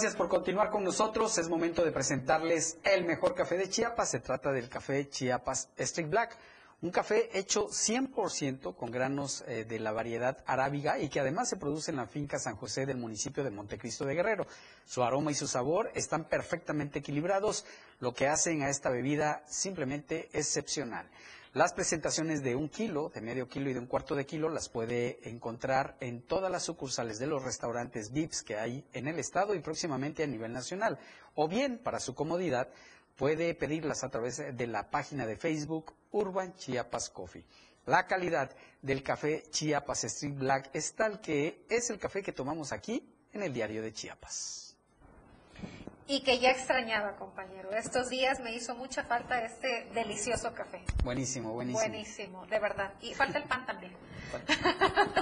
[0.00, 1.38] Gracias por continuar con nosotros.
[1.38, 4.10] Es momento de presentarles el mejor café de Chiapas.
[4.12, 6.36] Se trata del café Chiapas Street Black.
[6.82, 11.56] Un café hecho 100% con granos eh, de la variedad arábiga y que además se
[11.56, 14.46] produce en la finca San José del municipio de Montecristo de Guerrero.
[14.86, 17.64] Su aroma y su sabor están perfectamente equilibrados,
[17.98, 21.08] lo que hacen a esta bebida simplemente excepcional.
[21.54, 24.68] Las presentaciones de un kilo, de medio kilo y de un cuarto de kilo las
[24.68, 29.54] puede encontrar en todas las sucursales de los restaurantes VIPs que hay en el estado
[29.54, 30.98] y próximamente a nivel nacional.
[31.34, 32.68] O bien, para su comodidad,
[33.16, 37.46] puede pedirlas a través de la página de Facebook Urban Chiapas Coffee.
[37.86, 42.72] La calidad del café Chiapas Street Black es tal que es el café que tomamos
[42.72, 44.67] aquí en el diario de Chiapas
[46.08, 47.70] y que ya extrañaba, compañero.
[47.72, 50.82] Estos días me hizo mucha falta este delicioso café.
[51.04, 51.80] Buenísimo, buenísimo.
[51.86, 52.92] Buenísimo, de verdad.
[53.02, 53.92] Y falta el pan también.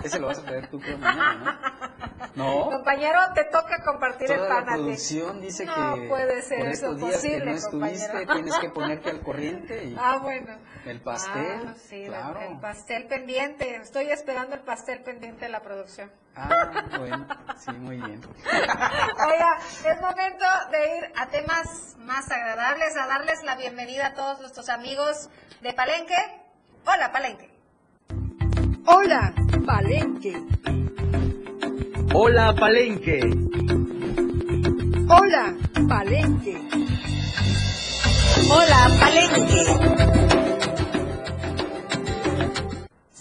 [0.03, 2.37] Ese lo vas a traer tú creo mañana, ¿no?
[2.37, 2.71] No.
[2.71, 6.69] Compañero, te toca compartir el Toda pan la producción dice No que puede ser por
[6.69, 8.33] eso estos días que no posible, estuviste compañero.
[8.35, 10.57] tienes que ponerte al corriente y Ah, bueno.
[10.85, 11.63] el pastel.
[11.67, 12.41] Ah, sí, el- claro.
[12.43, 13.77] el pastel pendiente.
[13.77, 16.11] Estoy esperando el pastel pendiente de la producción.
[16.37, 18.21] Ah, bueno, sí, muy bien.
[19.27, 24.41] Oiga, es momento de ir a temas más agradables, a darles la bienvenida a todos
[24.41, 25.31] nuestros amigos
[25.63, 26.15] de Palenque.
[26.85, 27.51] Hola, Palenque.
[28.85, 29.33] Hola,
[29.67, 30.43] Palenque.
[32.13, 33.21] Hola, Palenque.
[35.09, 35.55] Hola,
[35.89, 36.61] Palenque.
[38.51, 40.36] Hola, Palenque.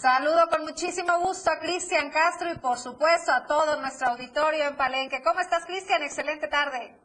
[0.06, 4.78] Saludo con muchísimo gusto a Cristian Castro y por supuesto a todo nuestro auditorio en
[4.78, 5.24] Palenque.
[5.24, 6.04] ¿Cómo estás, Cristian?
[6.04, 6.96] Excelente tarde.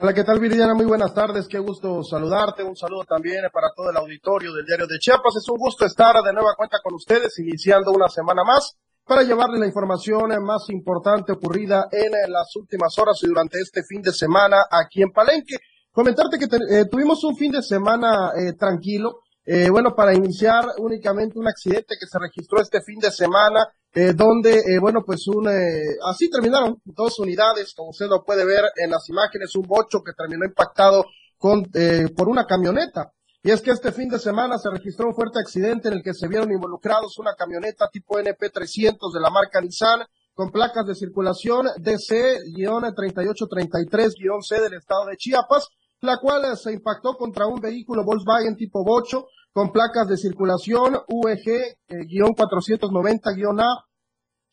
[0.00, 0.74] Hola, ¿qué tal Viridiana?
[0.74, 4.88] Muy buenas tardes, qué gusto saludarte, un saludo también para todo el auditorio del Diario
[4.88, 5.36] de Chiapas.
[5.36, 8.76] Es un gusto estar de nueva cuenta con ustedes, iniciando una semana más
[9.06, 14.02] para llevarles la información más importante ocurrida en las últimas horas y durante este fin
[14.02, 15.54] de semana aquí en Palenque.
[15.92, 20.62] Comentarte que te- eh, tuvimos un fin de semana eh, tranquilo, eh, bueno, para iniciar
[20.76, 25.26] únicamente un accidente que se registró este fin de semana, eh, donde, eh, bueno, pues
[25.26, 29.62] un, eh, así terminaron dos unidades, como usted lo puede ver en las imágenes, un
[29.62, 31.06] bocho que terminó impactado
[31.38, 33.10] con, eh, por una camioneta.
[33.42, 36.12] Y es que este fin de semana se registró un fuerte accidente en el que
[36.12, 40.00] se vieron involucrados una camioneta tipo NP300 de la marca Nissan
[40.34, 45.68] con placas de circulación DC-3833-C del estado de Chiapas,
[46.00, 50.94] la cual eh, se impactó contra un vehículo Volkswagen tipo Bocho con placas de circulación
[50.94, 53.84] eh, UEG-490-A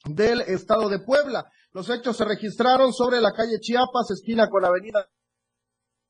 [0.05, 1.45] del estado de Puebla.
[1.71, 5.07] Los hechos se registraron sobre la calle Chiapas, esquina con avenida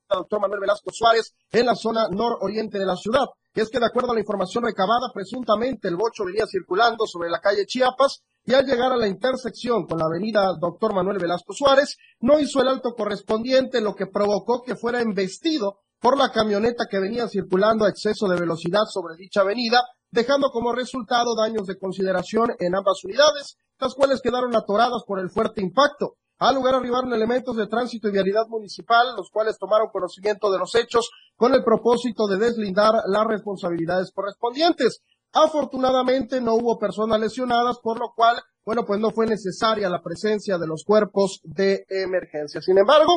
[0.08, 3.26] doctor Manuel Velasco Suárez en la zona nororiente de la ciudad.
[3.54, 7.28] Y es que de acuerdo a la información recabada, presuntamente el bocho venía circulando sobre
[7.28, 11.52] la calle Chiapas y al llegar a la intersección con la avenida doctor Manuel Velasco
[11.52, 16.84] Suárez, no hizo el alto correspondiente, lo que provocó que fuera embestido por la camioneta
[16.88, 19.80] que venía circulando a exceso de velocidad sobre dicha avenida,
[20.12, 25.28] dejando como resultado daños de consideración en ambas unidades, las cuales quedaron atoradas por el
[25.28, 26.14] fuerte impacto.
[26.38, 30.74] Al lugar arribaron elementos de tránsito y vialidad municipal, los cuales tomaron conocimiento de los
[30.74, 35.00] hechos con el propósito de deslindar las responsabilidades correspondientes.
[35.32, 40.58] Afortunadamente no hubo personas lesionadas, por lo cual, bueno, pues no fue necesaria la presencia
[40.58, 42.60] de los cuerpos de emergencia.
[42.60, 43.12] Sin embargo,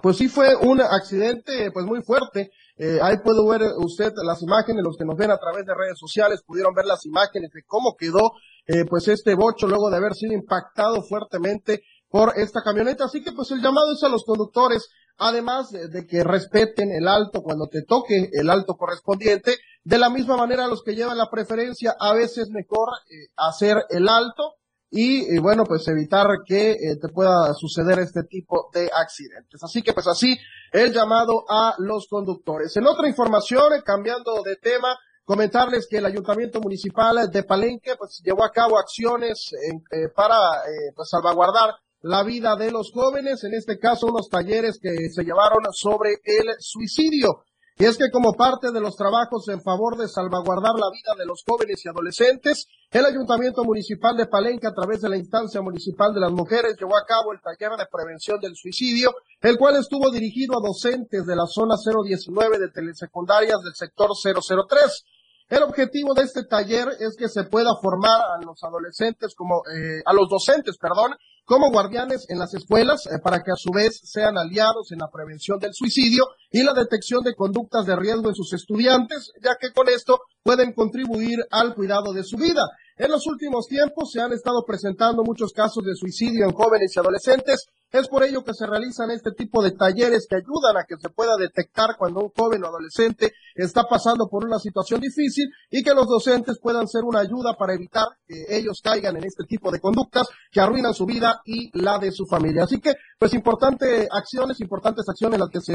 [0.00, 2.50] pues sí fue un accidente pues muy fuerte.
[2.76, 5.98] Eh, ahí puede ver usted las imágenes, los que nos ven a través de redes
[5.98, 8.32] sociales pudieron ver las imágenes de cómo quedó
[8.66, 13.04] eh, pues este bocho luego de haber sido impactado fuertemente por esta camioneta.
[13.04, 17.06] Así que pues el llamado es a los conductores, además de, de que respeten el
[17.06, 21.30] alto cuando te toque el alto correspondiente, de la misma manera los que llevan la
[21.30, 24.54] preferencia, a veces mejor eh, hacer el alto
[24.90, 29.62] y, y, bueno, pues evitar que eh, te pueda suceder este tipo de accidentes.
[29.62, 30.38] Así que pues así
[30.70, 32.76] el llamado a los conductores.
[32.76, 38.20] En otra información, eh, cambiando de tema, comentarles que el Ayuntamiento Municipal de Palenque pues
[38.24, 43.54] llevó a cabo acciones eh, para eh, pues, salvaguardar la vida de los jóvenes, en
[43.54, 47.44] este caso unos talleres que se llevaron sobre el suicidio.
[47.78, 51.24] Y es que como parte de los trabajos en favor de salvaguardar la vida de
[51.24, 56.12] los jóvenes y adolescentes, el Ayuntamiento Municipal de Palenque, a través de la instancia municipal
[56.12, 60.10] de las mujeres, llevó a cabo el taller de prevención del suicidio, el cual estuvo
[60.10, 65.04] dirigido a docentes de la zona 019 de telesecundarias del sector 003.
[65.48, 70.02] El objetivo de este taller es que se pueda formar a los adolescentes como, eh,
[70.04, 71.12] a los docentes, perdón,
[71.44, 75.10] como guardianes en las escuelas eh, para que a su vez sean aliados en la
[75.10, 79.72] prevención del suicidio y la detección de conductas de riesgo en sus estudiantes, ya que
[79.72, 82.68] con esto pueden contribuir al cuidado de su vida.
[82.96, 87.00] En los últimos tiempos se han estado presentando muchos casos de suicidio en jóvenes y
[87.00, 87.66] adolescentes.
[87.92, 91.10] Es por ello que se realizan este tipo de talleres que ayudan a que se
[91.10, 95.92] pueda detectar cuando un joven o adolescente está pasando por una situación difícil y que
[95.92, 99.78] los docentes puedan ser una ayuda para evitar que ellos caigan en este tipo de
[99.78, 102.64] conductas que arruinan su vida y la de su familia.
[102.64, 105.74] Así que, pues, importantes acciones, importantes acciones las que se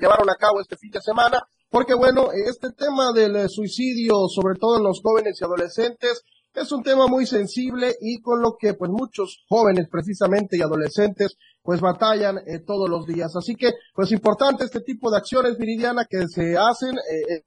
[0.00, 4.78] llevaron a cabo este fin de semana, porque bueno, este tema del suicidio, sobre todo
[4.78, 6.22] en los jóvenes y adolescentes,
[6.60, 11.36] es un tema muy sensible y con lo que pues muchos jóvenes precisamente y adolescentes
[11.62, 13.34] pues batallan eh, todos los días.
[13.36, 17.42] Así que pues importante este tipo de acciones, Viridiana, que se hacen eh, eh,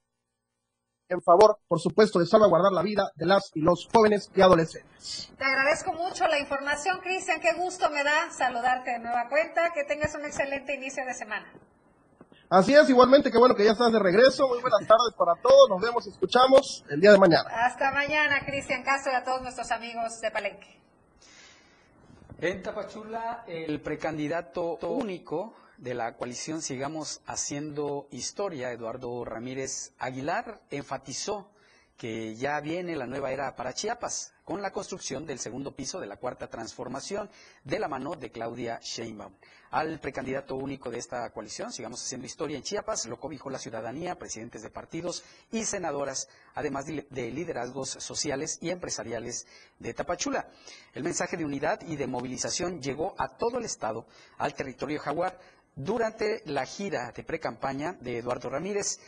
[1.09, 5.29] en favor, por supuesto, de salvaguardar la vida de las y los jóvenes y adolescentes.
[5.37, 7.41] Te agradezco mucho la información, Cristian.
[7.41, 9.71] Qué gusto me da saludarte de nueva cuenta.
[9.73, 11.51] Que tengas un excelente inicio de semana.
[12.51, 14.45] Así es, igualmente que bueno que ya estás de regreso.
[14.45, 15.69] Muy buenas tardes para todos.
[15.69, 17.49] Nos vemos, escuchamos el día de mañana.
[17.49, 20.81] Hasta mañana, Cristian Castro y a todos nuestros amigos de Palenque.
[22.41, 31.53] En Tapachula, el precandidato único de la coalición Sigamos Haciendo Historia, Eduardo Ramírez Aguilar, enfatizó
[31.95, 36.07] que ya viene la nueva era para Chiapas, con la construcción del segundo piso de
[36.07, 37.29] la cuarta transformación
[37.63, 39.31] de la mano de Claudia Sheinbaum.
[39.69, 44.19] Al precandidato único de esta coalición, sigamos haciendo historia en Chiapas, lo cobijó la ciudadanía,
[44.19, 45.23] presidentes de partidos
[45.53, 49.47] y senadoras, además de liderazgos sociales y empresariales
[49.79, 50.49] de Tapachula.
[50.93, 54.05] El mensaje de unidad y de movilización llegó a todo el estado,
[54.37, 55.39] al territorio jaguar,
[55.77, 58.99] durante la gira de precampaña de Eduardo Ramírez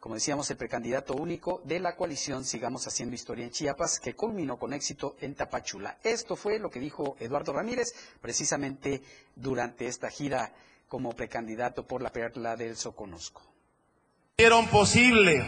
[0.00, 4.58] como decíamos, el precandidato único de la coalición Sigamos Haciendo Historia en Chiapas, que culminó
[4.58, 5.98] con éxito en Tapachula.
[6.02, 9.02] Esto fue lo que dijo Eduardo Ramírez precisamente
[9.34, 10.52] durante esta gira
[10.88, 13.42] como precandidato por la Perla del Soconusco.
[14.36, 15.44] Hicieron posible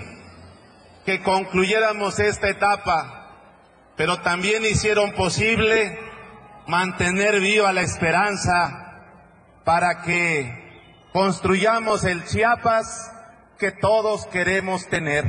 [1.05, 5.99] que concluyéramos esta etapa, pero también hicieron posible
[6.67, 9.03] mantener viva la esperanza
[9.65, 13.13] para que construyamos el Chiapas
[13.59, 15.25] que todos queremos tener.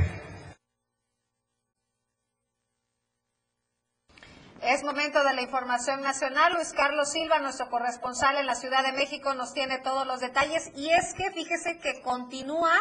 [4.61, 6.53] Es momento de la información nacional.
[6.53, 10.71] Luis Carlos Silva, nuestro corresponsal en la Ciudad de México, nos tiene todos los detalles.
[10.75, 12.73] Y es que fíjese que continúa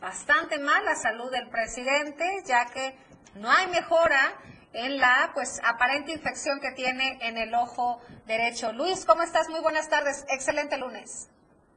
[0.00, 2.96] bastante mal la salud del presidente, ya que
[3.34, 4.32] no hay mejora
[4.72, 8.72] en la pues aparente infección que tiene en el ojo derecho.
[8.72, 9.48] Luis, ¿cómo estás?
[9.50, 10.24] Muy buenas tardes.
[10.30, 11.28] Excelente lunes.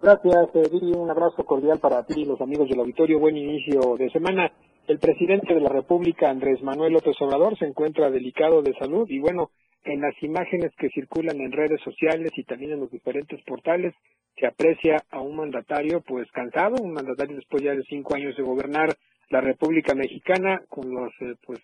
[0.03, 0.91] Gracias, Viri.
[0.91, 3.19] Un abrazo cordial para ti y los amigos del auditorio.
[3.19, 4.51] Buen inicio de semana.
[4.85, 9.19] El presidente de la República, Andrés Manuel López Obrador, se encuentra delicado de salud y
[9.19, 9.51] bueno,
[9.85, 13.95] en las imágenes que circulan en redes sociales y también en los diferentes portales,
[14.35, 18.43] se aprecia a un mandatario pues cansado, un mandatario después ya de cinco años de
[18.43, 18.89] gobernar
[19.29, 21.59] la República Mexicana con los eh, pues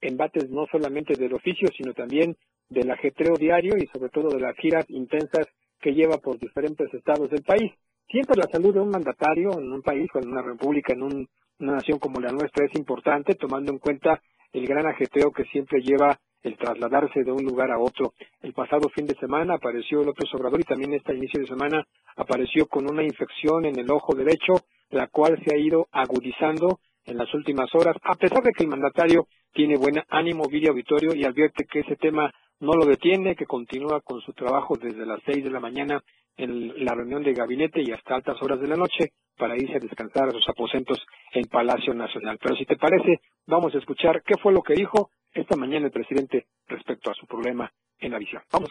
[0.00, 2.34] embates no solamente del oficio, sino también
[2.68, 5.46] del ajetreo diario y sobre todo de las giras intensas
[5.80, 7.70] que lleva por diferentes estados del país.
[8.08, 11.26] Siempre la salud de un mandatario en un país, en una república, en una
[11.58, 14.20] nación como la nuestra es importante, tomando en cuenta
[14.52, 18.12] el gran ajetreo que siempre lleva el trasladarse de un lugar a otro.
[18.42, 21.86] El pasado fin de semana apareció López Obrador y también este inicio de semana
[22.16, 24.52] apareció con una infección en el ojo derecho,
[24.90, 28.70] la cual se ha ido agudizando en las últimas horas, a pesar de que el
[28.70, 33.46] mandatario tiene buen ánimo, video auditorio y advierte que ese tema no lo detiene, que
[33.46, 36.02] continúa con su trabajo desde las seis de la mañana
[36.36, 39.80] en la reunión de gabinete y hasta altas horas de la noche para irse a
[39.80, 40.98] descansar a sus aposentos
[41.32, 42.38] en Palacio Nacional.
[42.42, 45.92] Pero si te parece, vamos a escuchar qué fue lo que dijo esta mañana el
[45.92, 48.42] presidente respecto a su problema en la visión.
[48.52, 48.70] Vamos.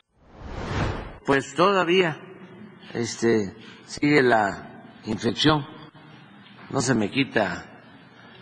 [1.25, 2.17] Pues todavía
[2.93, 3.53] este,
[3.85, 5.65] sigue la infección,
[6.69, 7.83] no se me quita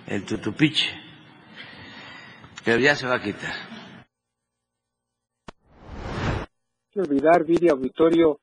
[0.08, 0.90] el tutupiche,
[2.66, 3.72] pero ya se va a quitar.
[6.94, 8.40] olvidar, Viri Auditorio,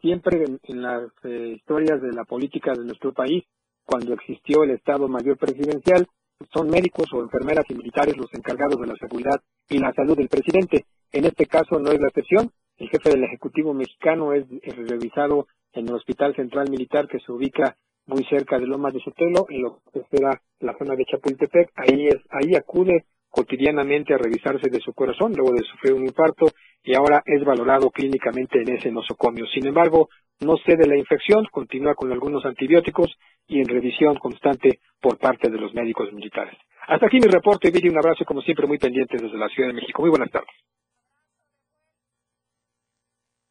[0.00, 3.44] siempre en, las eh, historias de la política de nuestro país,
[3.84, 6.06] cuando existió el Estado Mayor Presidencial,
[6.52, 10.28] son médicos o enfermeras y militares los encargados de la seguridad y la salud del
[10.28, 10.84] presidente.
[11.12, 12.50] En este caso no es la excepción.
[12.76, 14.46] El jefe del Ejecutivo mexicano es,
[14.88, 17.76] revisado en el Hospital Central Militar que se ubica
[18.06, 21.70] muy cerca de Lomas de Sotelo, en lo que será la zona de Chapultepec.
[21.76, 26.46] Ahí, es, ahí acude cotidianamente a revisarse de su corazón luego de sufrir un infarto
[26.84, 29.46] y ahora es valorado clínicamente en ese nosocomio.
[29.46, 30.10] Sin embargo,
[30.40, 33.16] no cede la infección, continúa con algunos antibióticos
[33.46, 36.56] y en revisión constante por parte de los médicos militares.
[36.86, 39.74] Hasta aquí mi reporte, Viri, un abrazo como siempre muy pendiente desde la Ciudad de
[39.74, 40.02] México.
[40.02, 40.54] Muy buenas tardes.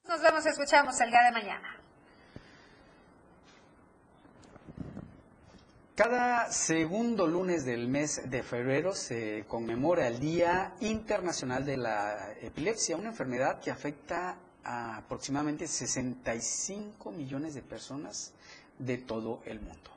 [0.07, 1.79] Nos vemos, escuchamos el día de mañana.
[5.95, 12.97] Cada segundo lunes del mes de febrero se conmemora el Día Internacional de la Epilepsia,
[12.97, 18.33] una enfermedad que afecta a aproximadamente 65 millones de personas
[18.79, 19.91] de todo el mundo.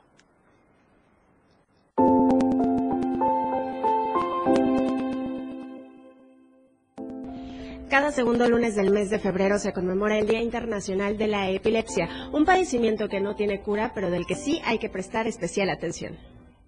[7.97, 12.29] Cada segundo lunes del mes de febrero se conmemora el Día Internacional de la Epilepsia,
[12.31, 16.15] un padecimiento que no tiene cura, pero del que sí hay que prestar especial atención.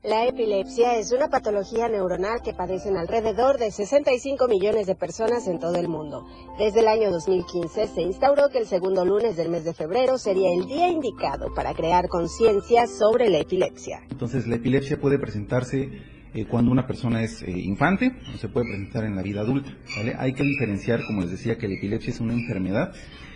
[0.03, 5.59] La epilepsia es una patología neuronal que padecen alrededor de 65 millones de personas en
[5.59, 6.27] todo el mundo.
[6.59, 10.49] Desde el año 2015 se instauró que el segundo lunes del mes de febrero sería
[10.51, 14.01] el día indicado para crear conciencia sobre la epilepsia.
[14.11, 15.91] Entonces la epilepsia puede presentarse
[16.35, 19.71] eh, cuando una persona es eh, infante, se puede presentar en la vida adulta.
[20.19, 22.93] Hay que diferenciar, como les decía, que la epilepsia es una enfermedad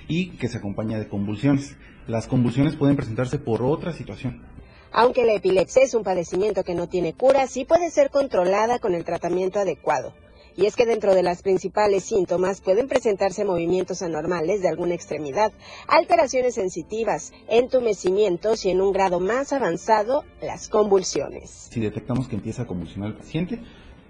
[0.09, 1.76] y que se acompaña de convulsiones.
[2.07, 4.43] Las convulsiones pueden presentarse por otra situación.
[4.93, 8.95] Aunque la epilepsia es un padecimiento que no tiene cura, sí puede ser controlada con
[8.95, 10.12] el tratamiento adecuado.
[10.57, 15.53] Y es que dentro de las principales síntomas pueden presentarse movimientos anormales de alguna extremidad,
[15.88, 21.68] alteraciones sensitivas, entumecimientos y en un grado más avanzado, las convulsiones.
[21.70, 23.61] Si detectamos que empieza a convulsionar el paciente,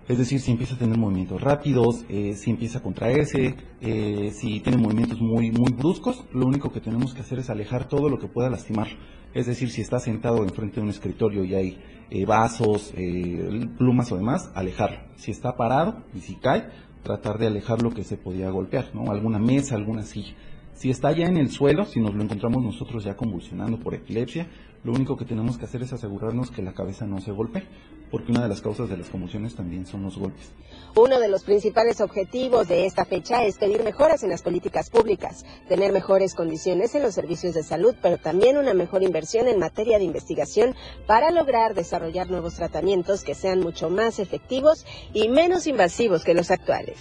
[0.09, 4.61] es decir, si empieza a tener movimientos rápidos, eh, si empieza a contraerse, eh, si
[4.61, 8.19] tiene movimientos muy, muy bruscos, lo único que tenemos que hacer es alejar todo lo
[8.19, 8.89] que pueda lastimar.
[9.35, 11.79] Es decir, si está sentado enfrente de un escritorio y hay
[12.11, 14.99] eh, vasos, eh, plumas o demás, alejarlo.
[15.17, 16.69] Si está parado y si cae,
[17.03, 19.11] tratar de alejar lo que se podía golpear, ¿no?
[19.11, 20.35] Alguna mesa, alguna silla.
[20.75, 24.49] Si está ya en el suelo, si nos lo encontramos nosotros ya convulsionando por epilepsia,
[24.85, 27.65] lo único que tenemos que hacer es asegurarnos que la cabeza no se golpee,
[28.13, 30.53] porque una de las causas de las convulsiones también son los golpes.
[30.95, 35.47] Uno de los principales objetivos de esta fecha es pedir mejoras en las políticas públicas,
[35.67, 39.97] tener mejores condiciones en los servicios de salud, pero también una mejor inversión en materia
[39.97, 44.85] de investigación para lograr desarrollar nuevos tratamientos que sean mucho más efectivos
[45.15, 46.99] y menos invasivos que los actuales.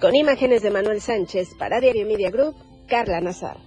[0.00, 2.56] Con imágenes de Manuel Sánchez para Diario Media Group,
[2.88, 3.58] Carla Nazar.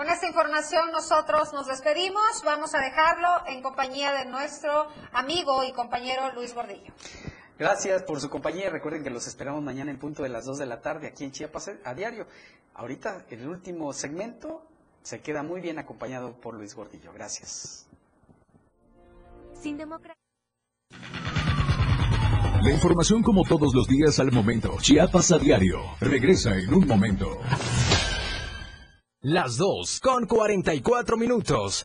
[0.00, 2.22] Con esta información nosotros nos despedimos.
[2.42, 6.90] Vamos a dejarlo en compañía de nuestro amigo y compañero Luis Gordillo.
[7.58, 8.70] Gracias por su compañía.
[8.70, 11.32] Recuerden que los esperamos mañana en punto de las 2 de la tarde aquí en
[11.32, 12.26] Chiapas a diario.
[12.76, 14.62] Ahorita, el último segmento
[15.02, 17.12] se queda muy bien acompañado por Luis Gordillo.
[17.12, 17.86] Gracias.
[19.52, 20.16] Sin democracia.
[22.62, 24.78] La información como todos los días al momento.
[24.80, 25.82] Chiapas a diario.
[26.00, 27.38] Regresa en un momento.
[29.22, 31.84] Las 2 con 44 minutos.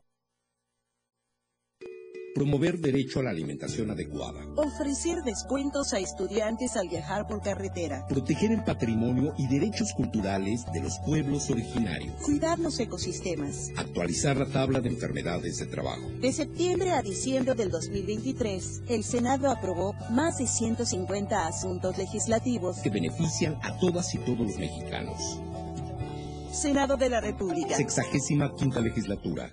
[2.33, 4.39] Promover derecho a la alimentación adecuada.
[4.55, 8.07] Ofrecer descuentos a estudiantes al viajar por carretera.
[8.07, 12.15] Proteger el patrimonio y derechos culturales de los pueblos originarios.
[12.23, 13.69] Cuidar los ecosistemas.
[13.75, 16.07] Actualizar la tabla de enfermedades de trabajo.
[16.21, 22.89] De septiembre a diciembre del 2023, el Senado aprobó más de 150 asuntos legislativos que
[22.89, 25.41] benefician a todas y todos los mexicanos.
[26.55, 27.75] Senado de la República.
[27.75, 29.51] Sexagésima quinta legislatura.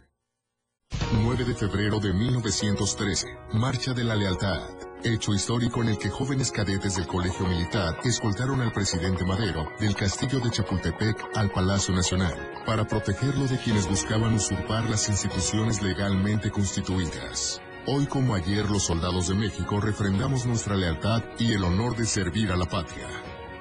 [1.25, 4.61] 9 de febrero de 1913, Marcha de la Lealtad.
[5.03, 9.97] Hecho histórico en el que jóvenes cadetes del Colegio Militar escoltaron al presidente Madero del
[9.97, 12.35] castillo de Chapultepec al Palacio Nacional,
[12.65, 17.61] para protegerlo de quienes buscaban usurpar las instituciones legalmente constituidas.
[17.87, 22.53] Hoy como ayer los soldados de México refrendamos nuestra lealtad y el honor de servir
[22.53, 23.09] a la patria.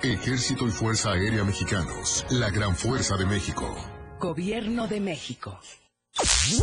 [0.03, 3.65] Ejército y Fuerza Aérea Mexicanos, la gran fuerza de México.
[4.19, 5.59] Gobierno de México.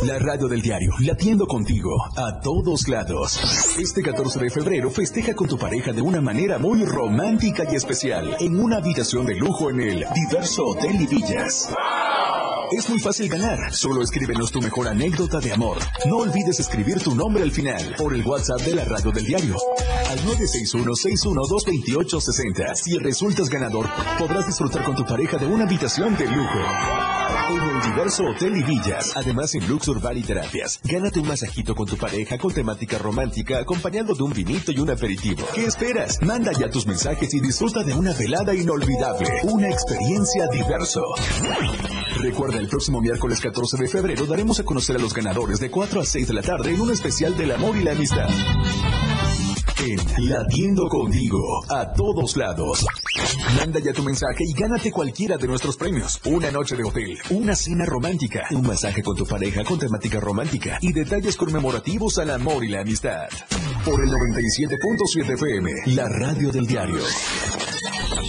[0.03, 3.77] La radio del diario, latiendo contigo a todos lados.
[3.79, 8.35] Este 14 de febrero festeja con tu pareja de una manera muy romántica y especial
[8.39, 11.73] en una habitación de lujo en el Diverso Hotel y Villas.
[12.71, 13.73] Es muy fácil ganar.
[13.73, 15.79] Solo escríbenos tu mejor anécdota de amor.
[16.05, 19.55] No olvides escribir tu nombre al final por el WhatsApp de la radio del diario
[20.09, 22.75] al 961-612-2860.
[22.75, 23.87] Si resultas ganador,
[24.19, 27.18] podrás disfrutar con tu pareja de una habitación de lujo.
[27.49, 31.73] En el diverso Hotel y Villas, además en Luxur Bar y Terapias, gánate un masajito
[31.73, 35.43] con tu pareja con temática romántica acompañado de un vinito y un aperitivo.
[35.55, 36.21] ¿Qué esperas?
[36.21, 41.01] Manda ya tus mensajes y disfruta de una velada inolvidable, una experiencia diverso.
[42.21, 46.01] Recuerda, el próximo miércoles 14 de febrero daremos a conocer a los ganadores de 4
[46.01, 48.29] a 6 de la tarde en un especial del amor y la amistad.
[49.81, 52.85] En Latiendo Contigo, a todos lados.
[53.57, 56.19] Manda ya tu mensaje y gánate cualquiera de nuestros premios.
[56.25, 60.79] Una noche de hotel, una cena romántica, un masaje con tu pareja con temática romántica
[60.81, 63.29] y detalles conmemorativos al amor y la amistad.
[63.85, 66.99] Por el 97.7 FM, la radio del diario.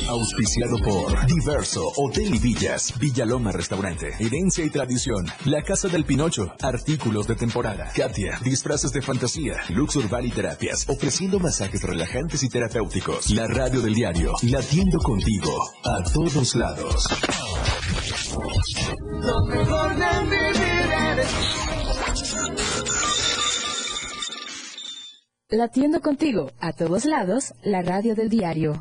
[0.08, 6.52] Auspiciado por Diverso, Hotel y Villas, Villaloma Restaurante, Herencia y Tradición, La Casa del Pinocho,
[6.60, 13.30] Artículos de Temporada, Katia, Disfraces de Fantasía, Luxur Valley Terapias, ofreciendo masajes relajantes y terapéuticos.
[13.30, 17.04] La radio del diario, latiendo contigo, a todos lados.
[19.22, 20.80] Lo mejor de vivir
[25.52, 28.80] Latiendo contigo a todos lados, la radio del diario.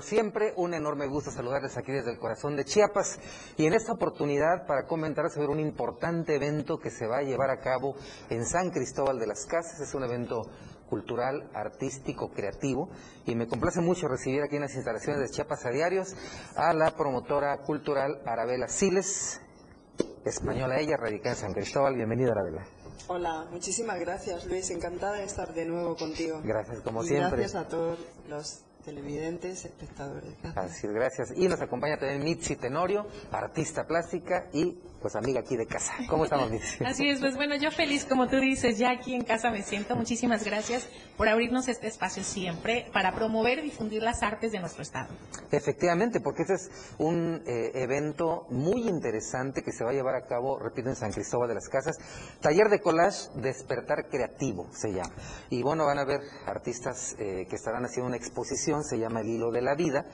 [0.00, 3.18] Como siempre, un enorme gusto saludarles aquí desde el corazón de Chiapas
[3.58, 7.50] y en esta oportunidad para comentar sobre un importante evento que se va a llevar
[7.50, 7.96] a cabo
[8.30, 9.78] en San Cristóbal de las Casas.
[9.78, 10.40] Es un evento
[10.88, 12.88] cultural, artístico, creativo
[13.26, 16.16] y me complace mucho recibir aquí en las instalaciones de Chiapas a Diarios
[16.56, 19.42] a la promotora cultural Arabela Siles,
[20.24, 21.94] española ella, radicada en San Cristóbal.
[21.94, 22.64] Bienvenida Arabela.
[23.08, 26.40] Hola, muchísimas gracias Luis, encantada de estar de nuevo contigo.
[26.42, 27.40] Gracias, como Y siempre.
[27.40, 30.34] Gracias a todos los televidentes, espectadores.
[30.54, 31.32] Así es, gracias.
[31.36, 35.92] Y nos acompaña también Mitzi Tenorio, artista plástica y pues amiga aquí de casa.
[36.08, 36.50] ¿Cómo estamos?
[36.84, 39.96] Así es, pues bueno, yo feliz, como tú dices, ya aquí en casa me siento.
[39.96, 44.82] Muchísimas gracias por abrirnos este espacio siempre para promover y difundir las artes de nuestro
[44.82, 45.08] estado.
[45.50, 50.26] Efectivamente, porque ese es un eh, evento muy interesante que se va a llevar a
[50.26, 51.96] cabo, repito, en San Cristóbal de las Casas.
[52.40, 55.12] Taller de collage Despertar Creativo se llama.
[55.50, 59.28] Y bueno, van a ver artistas eh, que estarán haciendo una exposición, se llama El
[59.28, 60.06] Hilo de la Vida.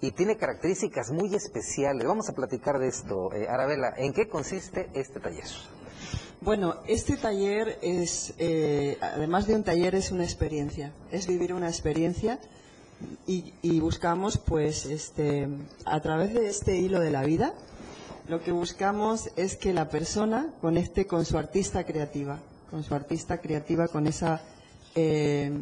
[0.00, 2.06] Y tiene características muy especiales.
[2.06, 3.32] Vamos a platicar de esto.
[3.34, 5.44] Eh, Arabela, ¿en qué consiste este taller?
[6.40, 10.94] Bueno, este taller es, eh, además de un taller, es una experiencia.
[11.10, 12.40] Es vivir una experiencia
[13.26, 15.48] y, buscamos, pues, este,
[15.84, 17.54] a través de este hilo de la vida,
[18.28, 22.38] lo que buscamos es que la persona conecte con su artista creativa,
[22.70, 24.42] con su artista creativa, con esa
[24.94, 25.52] eh,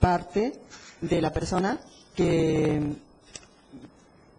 [0.00, 0.52] parte
[1.00, 1.80] de la persona
[2.14, 2.80] que,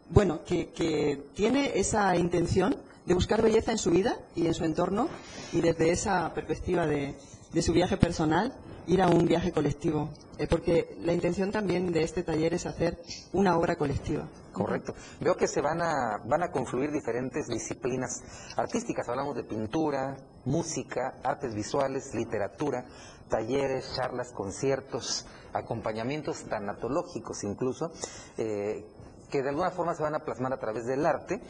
[0.10, 2.76] bueno, que, que tiene esa intención
[3.06, 5.08] de buscar belleza en su vida y en su entorno
[5.54, 7.16] y desde esa perspectiva de,
[7.54, 8.54] de su viaje personal
[8.88, 13.00] ir a un viaje colectivo, Eh, porque la intención también de este taller es hacer
[13.32, 14.28] una obra colectiva.
[14.52, 14.94] Correcto.
[15.22, 18.22] Veo que se van a, van a confluir diferentes disciplinas
[18.58, 19.08] artísticas.
[19.08, 22.86] Hablamos de pintura, música, artes visuales, literatura,
[23.30, 27.92] talleres, charlas, conciertos, acompañamientos tanatológicos incluso,
[28.38, 28.84] eh,
[29.30, 31.42] que de alguna forma se van a plasmar a través del arte.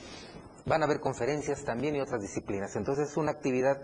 [0.66, 2.76] Van a haber conferencias también y otras disciplinas.
[2.76, 3.80] Entonces es una actividad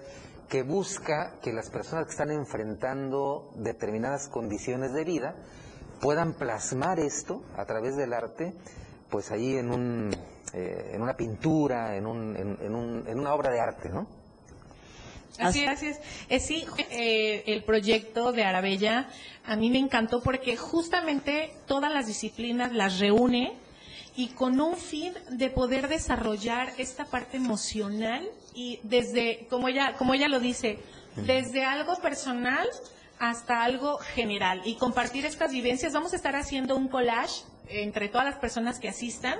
[0.49, 5.35] que busca que las personas que están enfrentando determinadas condiciones de vida
[6.01, 8.53] puedan plasmar esto a través del arte,
[9.11, 10.09] pues ahí en, un,
[10.53, 14.07] eh, en una pintura, en, un, en, un- en una obra de arte, ¿no?
[15.39, 15.99] Así es.
[16.29, 19.07] Eh, sí, eh, el proyecto de Arabella
[19.45, 23.57] a mí me encantó porque justamente todas las disciplinas las reúne
[24.21, 30.13] y con un fin de poder desarrollar esta parte emocional y desde, como ella, como
[30.13, 30.77] ella lo dice,
[31.15, 32.69] desde algo personal
[33.17, 35.93] hasta algo general y compartir estas vivencias.
[35.93, 37.41] Vamos a estar haciendo un collage
[37.71, 39.39] entre todas las personas que asistan.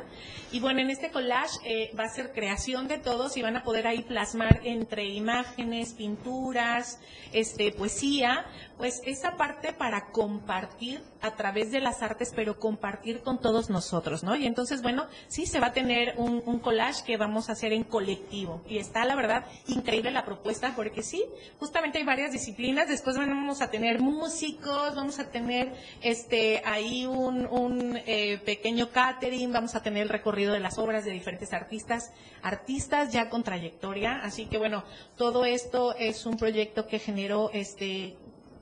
[0.52, 3.64] Y bueno, en este collage eh, va a ser creación de todos y van a
[3.64, 7.00] poder ahí plasmar entre imágenes, pinturas,
[7.32, 8.46] este, poesía,
[8.78, 14.24] pues esa parte para compartir a través de las artes, pero compartir con todos nosotros,
[14.24, 14.36] ¿no?
[14.36, 17.84] Y entonces, bueno, sí se va a tener un, collage que vamos a hacer en
[17.84, 18.62] colectivo.
[18.68, 21.24] Y está, la verdad, increíble la propuesta porque sí,
[21.60, 27.46] justamente hay varias disciplinas, después vamos a tener músicos, vamos a tener este ahí un,
[27.48, 32.12] un eh, pequeño catering, vamos a tener el recorrido de las obras de diferentes artistas,
[32.42, 34.84] artistas ya con trayectoria, así que bueno,
[35.18, 38.16] todo esto es un proyecto que generó este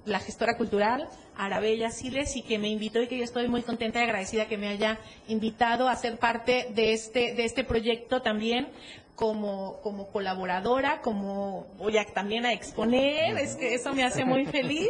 [0.06, 1.08] la gestora cultural
[1.38, 4.58] Arabella Siles y que me invitó y que yo estoy muy contenta y agradecida que
[4.58, 8.68] me haya invitado a ser parte de este de este proyecto también
[9.16, 14.46] como como colaboradora, como voy a también a exponer, es que eso me hace muy
[14.46, 14.90] feliz.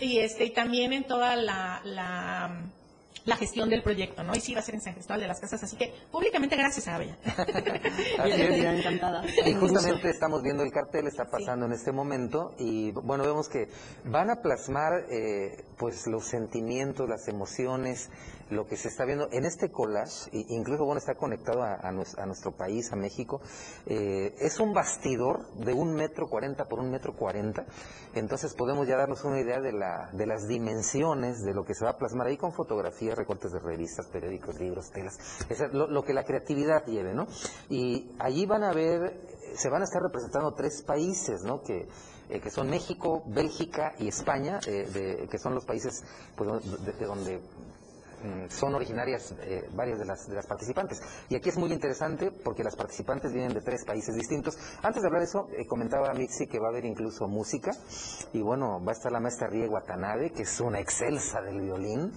[0.00, 2.70] Y este y también en toda la, la
[3.28, 4.34] la gestión del proyecto, ¿no?
[4.34, 6.88] Y sí va a ser en San Cristóbal de las Casas, así que públicamente gracias
[6.88, 7.18] a Arabella.
[7.26, 8.38] Así es.
[8.38, 9.22] Bienvenida, encantada.
[9.44, 13.68] Y justamente estamos viendo el cartel, está pasando en este momento y bueno, vemos que
[14.04, 18.08] van a plasmar eh, pues los sentimientos, las emociones,
[18.50, 22.18] lo que se está viendo en este collage, incluso bueno, está conectado a, a nues-
[22.18, 23.40] a nuestro país, a México,
[23.86, 27.66] eh, es un bastidor de un metro cuarenta por un metro cuarenta,
[28.14, 31.84] entonces podemos ya darnos una idea de, la, de las dimensiones de lo que se
[31.84, 35.16] va a plasmar ahí con fotografías, recortes de revistas, periódicos, libros, telas,
[35.48, 37.26] es lo, lo que la creatividad lleve, ¿no?
[37.68, 39.20] Y allí van a ver,
[39.56, 41.62] se van a estar representando tres países, ¿no?
[41.62, 41.86] Que,
[42.30, 46.04] eh, que son México, Bélgica y España, eh, de- que son los países
[46.36, 46.50] pues,
[46.84, 47.40] de, de donde
[48.48, 51.00] son originarias eh, varias de las, de las participantes.
[51.28, 54.56] Y aquí es muy interesante porque las participantes vienen de tres países distintos.
[54.82, 57.72] Antes de hablar de eso, eh, comentaba Mixi que va a haber incluso música.
[58.32, 62.12] Y bueno, va a estar la maestra Rie Watanabe, que es una excelsa del violín,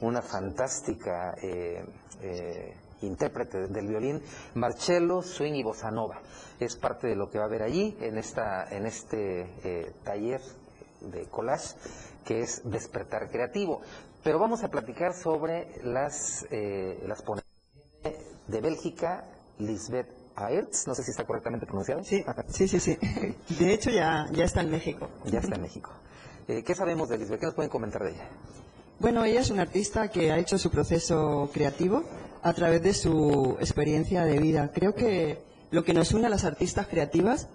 [0.00, 1.84] una fantástica eh,
[2.22, 4.22] eh, intérprete del violín,
[4.54, 6.20] Marcello, swing y bossa nova.
[6.58, 10.40] Es parte de lo que va a haber allí en, esta, en este eh, taller
[11.00, 11.74] de collage
[12.24, 13.80] que es Despertar Creativo.
[14.26, 17.46] Pero vamos a platicar sobre las, eh, las ponencias
[18.48, 19.24] de Bélgica,
[19.60, 22.02] Lisbeth Aerts, no sé si está correctamente pronunciado.
[22.02, 22.98] Sí, sí, sí, sí.
[23.56, 25.08] De hecho ya, ya está en México.
[25.26, 25.92] Ya está en México.
[26.48, 27.38] Eh, ¿Qué sabemos de Lisbeth?
[27.38, 28.28] ¿Qué nos pueden comentar de ella?
[28.98, 32.02] Bueno, ella es una artista que ha hecho su proceso creativo
[32.42, 34.72] a través de su experiencia de vida.
[34.74, 35.38] Creo que
[35.70, 37.46] lo que nos une a las artistas creativas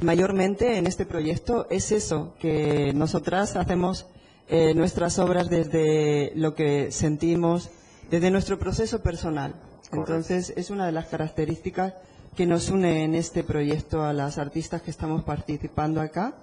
[0.00, 4.06] mayormente en este proyecto es eso, que nosotras hacemos
[4.48, 7.70] eh, nuestras obras desde lo que sentimos,
[8.10, 9.54] desde nuestro proceso personal.
[9.92, 11.94] Entonces, es una de las características
[12.36, 16.34] que nos une en este proyecto a las artistas que estamos participando acá.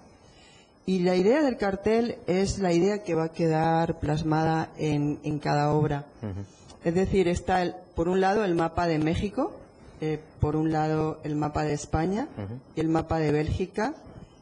[0.86, 5.38] Y la idea del cartel es la idea que va a quedar plasmada en, en
[5.40, 6.06] cada obra.
[6.84, 9.54] Es decir, está el- por un lado el mapa de México,
[10.00, 12.28] eh, por un lado el mapa de España
[12.76, 13.94] y el mapa de Bélgica.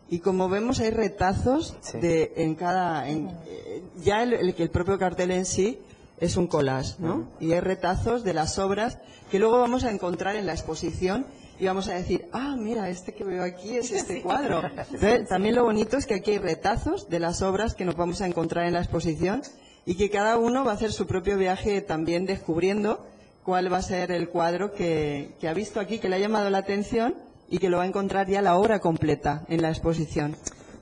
[0.09, 4.97] Y como vemos hay retazos de en cada en- eh, ya el, el- el propio
[4.97, 5.79] cartel en sí
[6.19, 7.29] es un collage, ¿no?
[7.39, 8.97] Y hay retazos de las obras
[9.31, 11.25] que luego vamos a encontrar en la exposición
[11.59, 14.61] y vamos a decir, ah, mira, este que veo aquí es este cuadro.
[14.77, 18.21] Entonces, también lo bonito es que aquí hay retazos de las obras que nos vamos
[18.21, 19.43] a encontrar en la exposición
[19.85, 23.05] y que cada uno va a hacer su propio viaje también descubriendo
[23.43, 26.49] cuál va a ser el cuadro que, que ha visto aquí, que le ha llamado
[26.49, 27.15] la atención
[27.49, 30.35] y que lo va a encontrar ya la obra completa en la exposición.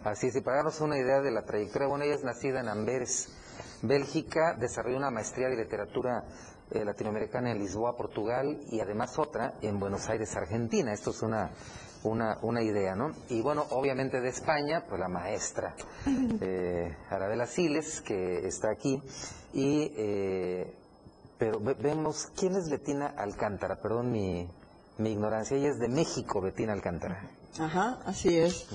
[0.04, 2.70] Así es, y para darnos una idea de la trayectoria, bueno, ella es nacida en
[2.70, 3.30] Amberes,
[3.82, 6.24] Bélgica, desarrolló una maestría de literatura
[6.72, 10.94] eh, latinoamericana en Lisboa, Portugal, y además otra en Buenos Aires, Argentina.
[10.94, 11.52] Esto es una,
[12.04, 13.12] una, una idea, ¿no?
[13.30, 15.76] Y bueno, obviamente de España, pues la maestra
[16.42, 19.02] eh, Arabela Siles, que está aquí,
[19.54, 19.92] y...
[19.98, 20.74] eh,
[21.40, 23.76] pero ve- vemos, ¿quién es Betina Alcántara?
[23.80, 24.50] Perdón mi,
[24.98, 27.22] mi ignorancia, ella es de México, Betina Alcántara.
[27.60, 28.68] Ajá, así es.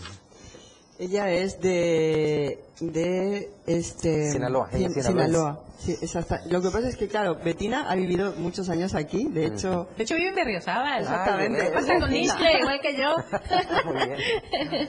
[0.98, 5.32] Ella es de, de este Sinaloa, ella es Sin- sinaloense.
[5.32, 5.60] Sinaloa.
[5.78, 6.40] Sí, exacta.
[6.46, 9.88] Lo que pasa es que, claro, Betina ha vivido muchos años aquí, de hecho...
[9.96, 11.00] De hecho, vive en Berriozábal.
[11.02, 11.58] Exactamente.
[11.64, 13.14] ¿Qué pasa con Isle, igual que yo?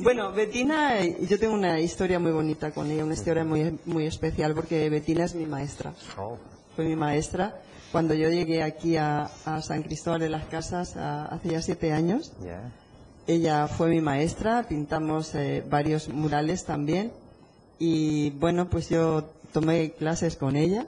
[0.00, 4.54] Bueno, Betina, yo tengo una historia muy bonita con ella, una historia muy, muy especial,
[4.54, 5.92] porque Betina es mi maestra.
[6.18, 6.36] Oh.
[6.76, 7.54] Fue mi maestra.
[7.92, 11.92] Cuando yo llegué aquí a, a San Cristóbal de las Casas a- hace ya siete
[11.92, 12.70] años, Ya.
[13.26, 17.12] ella fue mi maestra, pintamos eh, varios murales también
[17.78, 20.86] y bueno, pues yo tomé clases con ella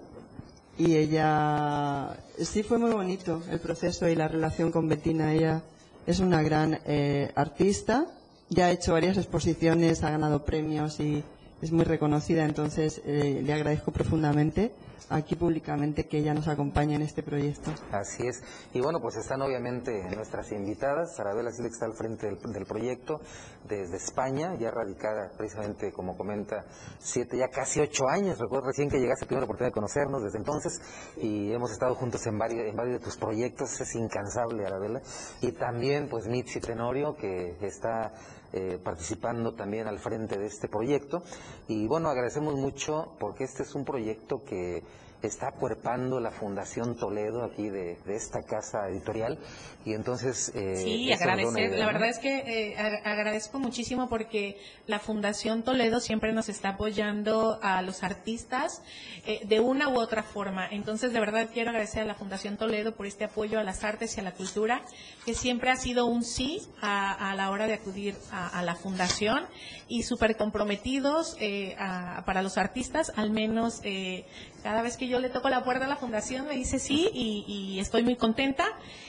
[0.79, 5.33] y ella sí fue muy bonito el proceso y la relación con Bettina.
[5.33, 5.63] Ella
[6.07, 8.07] es una gran eh, artista,
[8.49, 11.25] ya ha hecho varias exposiciones, ha ganado premios y
[11.61, 14.73] es muy reconocida, entonces eh, le agradezco profundamente
[15.09, 17.71] aquí públicamente que ella nos acompañe en este proyecto.
[17.91, 18.43] Así es.
[18.73, 21.19] Y bueno, pues están obviamente nuestras invitadas.
[21.19, 23.21] Arabela Silex está al frente del, proyecto
[23.69, 26.65] desde España, ya radicada precisamente, como comenta,
[26.99, 28.39] siete, ya casi ocho años.
[28.39, 30.81] Recuerdo recién que llegaste, la oportunidad de conocernos desde entonces
[31.17, 33.81] y hemos estado juntos en varios, en varios de tus proyectos.
[33.81, 35.01] Es incansable, Arabela.
[35.41, 38.13] Y también, pues, Mitzi Tenorio, que está
[38.53, 41.23] eh, participando también al frente de este proyecto.
[41.69, 44.83] Y bueno, agradecemos mucho porque este es un proyecto que
[45.23, 49.39] está acuerpando la Fundación Toledo aquí de, de esta casa editorial.
[49.85, 50.53] Y entonces...
[50.55, 51.71] eh, Sí, agradecer.
[51.71, 51.93] idea, La ¿no?
[51.93, 54.57] verdad es que eh, ag- agradezco muchísimo porque
[54.87, 58.83] la Fundación Toledo siempre nos está apoyando a los artistas
[59.27, 60.67] eh, de una u otra forma.
[60.71, 64.17] Entonces, de verdad quiero agradecer a la Fundación Toledo por este apoyo a las artes
[64.17, 64.83] y a la cultura,
[65.25, 68.75] que siempre ha sido un sí a, a la hora de acudir a, a la
[68.75, 69.47] Fundación
[69.89, 74.25] y súper comprometidos eh, a- para los artistas, al menos eh,
[74.63, 77.79] cada vez que yo le toco la puerta a la Fundación me dice sí y,
[77.81, 78.65] estoy muy contenta.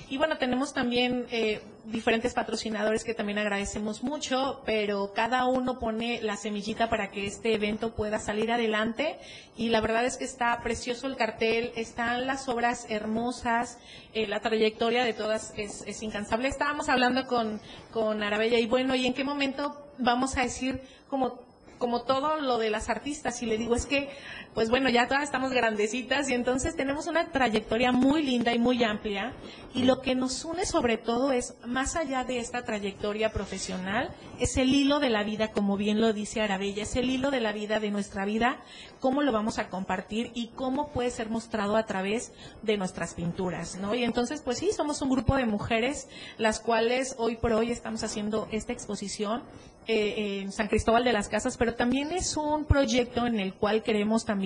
[0.09, 6.21] Y bueno, tenemos también eh, diferentes patrocinadores que también agradecemos mucho, pero cada uno pone
[6.21, 9.17] la semillita para que este evento pueda salir adelante.
[9.55, 13.77] Y la verdad es que está precioso el cartel, están las obras hermosas,
[14.13, 16.47] eh, la trayectoria de todas es, es incansable.
[16.47, 21.43] Estábamos hablando con, con Arabella y bueno, ¿y en qué momento vamos a decir como
[21.83, 24.09] como todo lo de las artistas y le digo es que
[24.53, 28.83] pues bueno ya todas estamos grandecitas y entonces tenemos una trayectoria muy linda y muy
[28.83, 29.33] amplia.
[29.73, 34.57] Y lo que nos une sobre todo es más allá de esta trayectoria profesional es
[34.57, 37.53] el hilo de la vida como bien lo dice Arabella es el hilo de la
[37.53, 38.57] vida de nuestra vida
[38.99, 42.31] cómo lo vamos a compartir y cómo puede ser mostrado a través
[42.61, 47.15] de nuestras pinturas no y entonces pues sí somos un grupo de mujeres las cuales
[47.17, 49.43] hoy por hoy estamos haciendo esta exposición
[49.85, 53.83] eh, en San Cristóbal de las Casas pero también es un proyecto en el cual
[53.83, 54.42] queremos también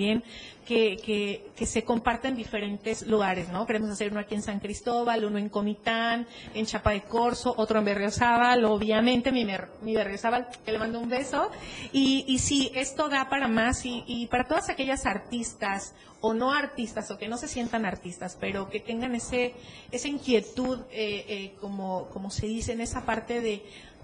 [0.68, 3.66] que, que, que se comparta en diferentes lugares, ¿no?
[3.66, 7.78] Queremos hacer uno aquí en San Cristóbal, uno en Comitán, en Chapa de Corzo, otro
[7.78, 9.46] en Berriozábal, obviamente mi,
[9.80, 11.50] mi Berriozábal, que le mando un beso.
[11.92, 16.52] Y, y sí, esto da para más y, y para todas aquellas artistas o no
[16.52, 19.54] artistas o que no se sientan artistas, pero que tengan ese,
[19.90, 23.62] esa inquietud, eh, eh, como, como se dice en esa parte de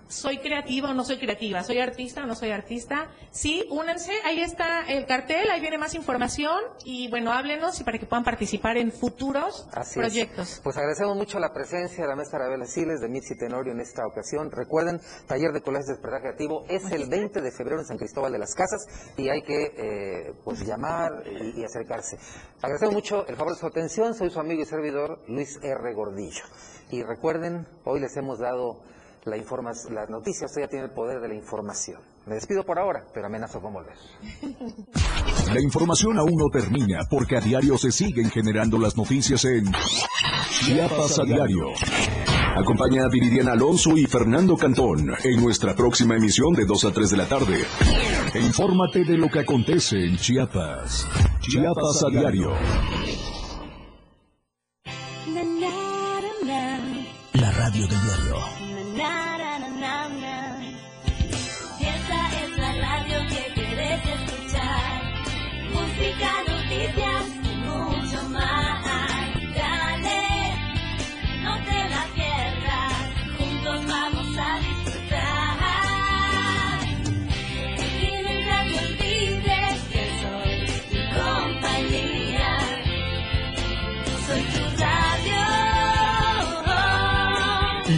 [0.08, 3.10] soy creativa o no soy creativa, soy artista o no soy artista.
[3.30, 7.98] Sí, únanse, ahí está el cartel, ahí viene más información y bueno, háblenos y para
[7.98, 10.52] que puedan participar en futuros Así proyectos.
[10.52, 10.60] es.
[10.62, 14.06] Pues agradecemos mucho la presencia de la maestra Arabela Siles de Mitzi Tenorio en esta
[14.06, 14.50] ocasión.
[14.50, 18.32] Recuerden, taller de colegios de despertar creativo es el 20 de febrero en San Cristóbal
[18.32, 18.86] de las Casas
[19.16, 22.18] y hay que eh, pues llamar y, y acercarse.
[22.62, 24.14] Agradecemos mucho el favor de su atención.
[24.14, 25.92] Soy su amigo y servidor Luis R.
[25.94, 26.44] Gordillo.
[26.90, 28.82] Y recuerden, hoy les hemos dado
[29.24, 32.00] la las noticias, usted ya tiene el poder de la información.
[32.26, 33.96] Me despido por ahora, pero amenazo con volver.
[35.52, 39.64] La información aún no termina porque a diario se siguen generando las noticias en
[40.60, 41.72] Chiapas a diario.
[42.56, 47.10] Acompaña a Viridiana Alonso y Fernando Cantón en nuestra próxima emisión de 2 a 3
[47.10, 47.64] de la tarde.
[48.34, 51.08] Infórmate de lo que acontece en Chiapas.
[51.40, 52.52] Chiapas a diario.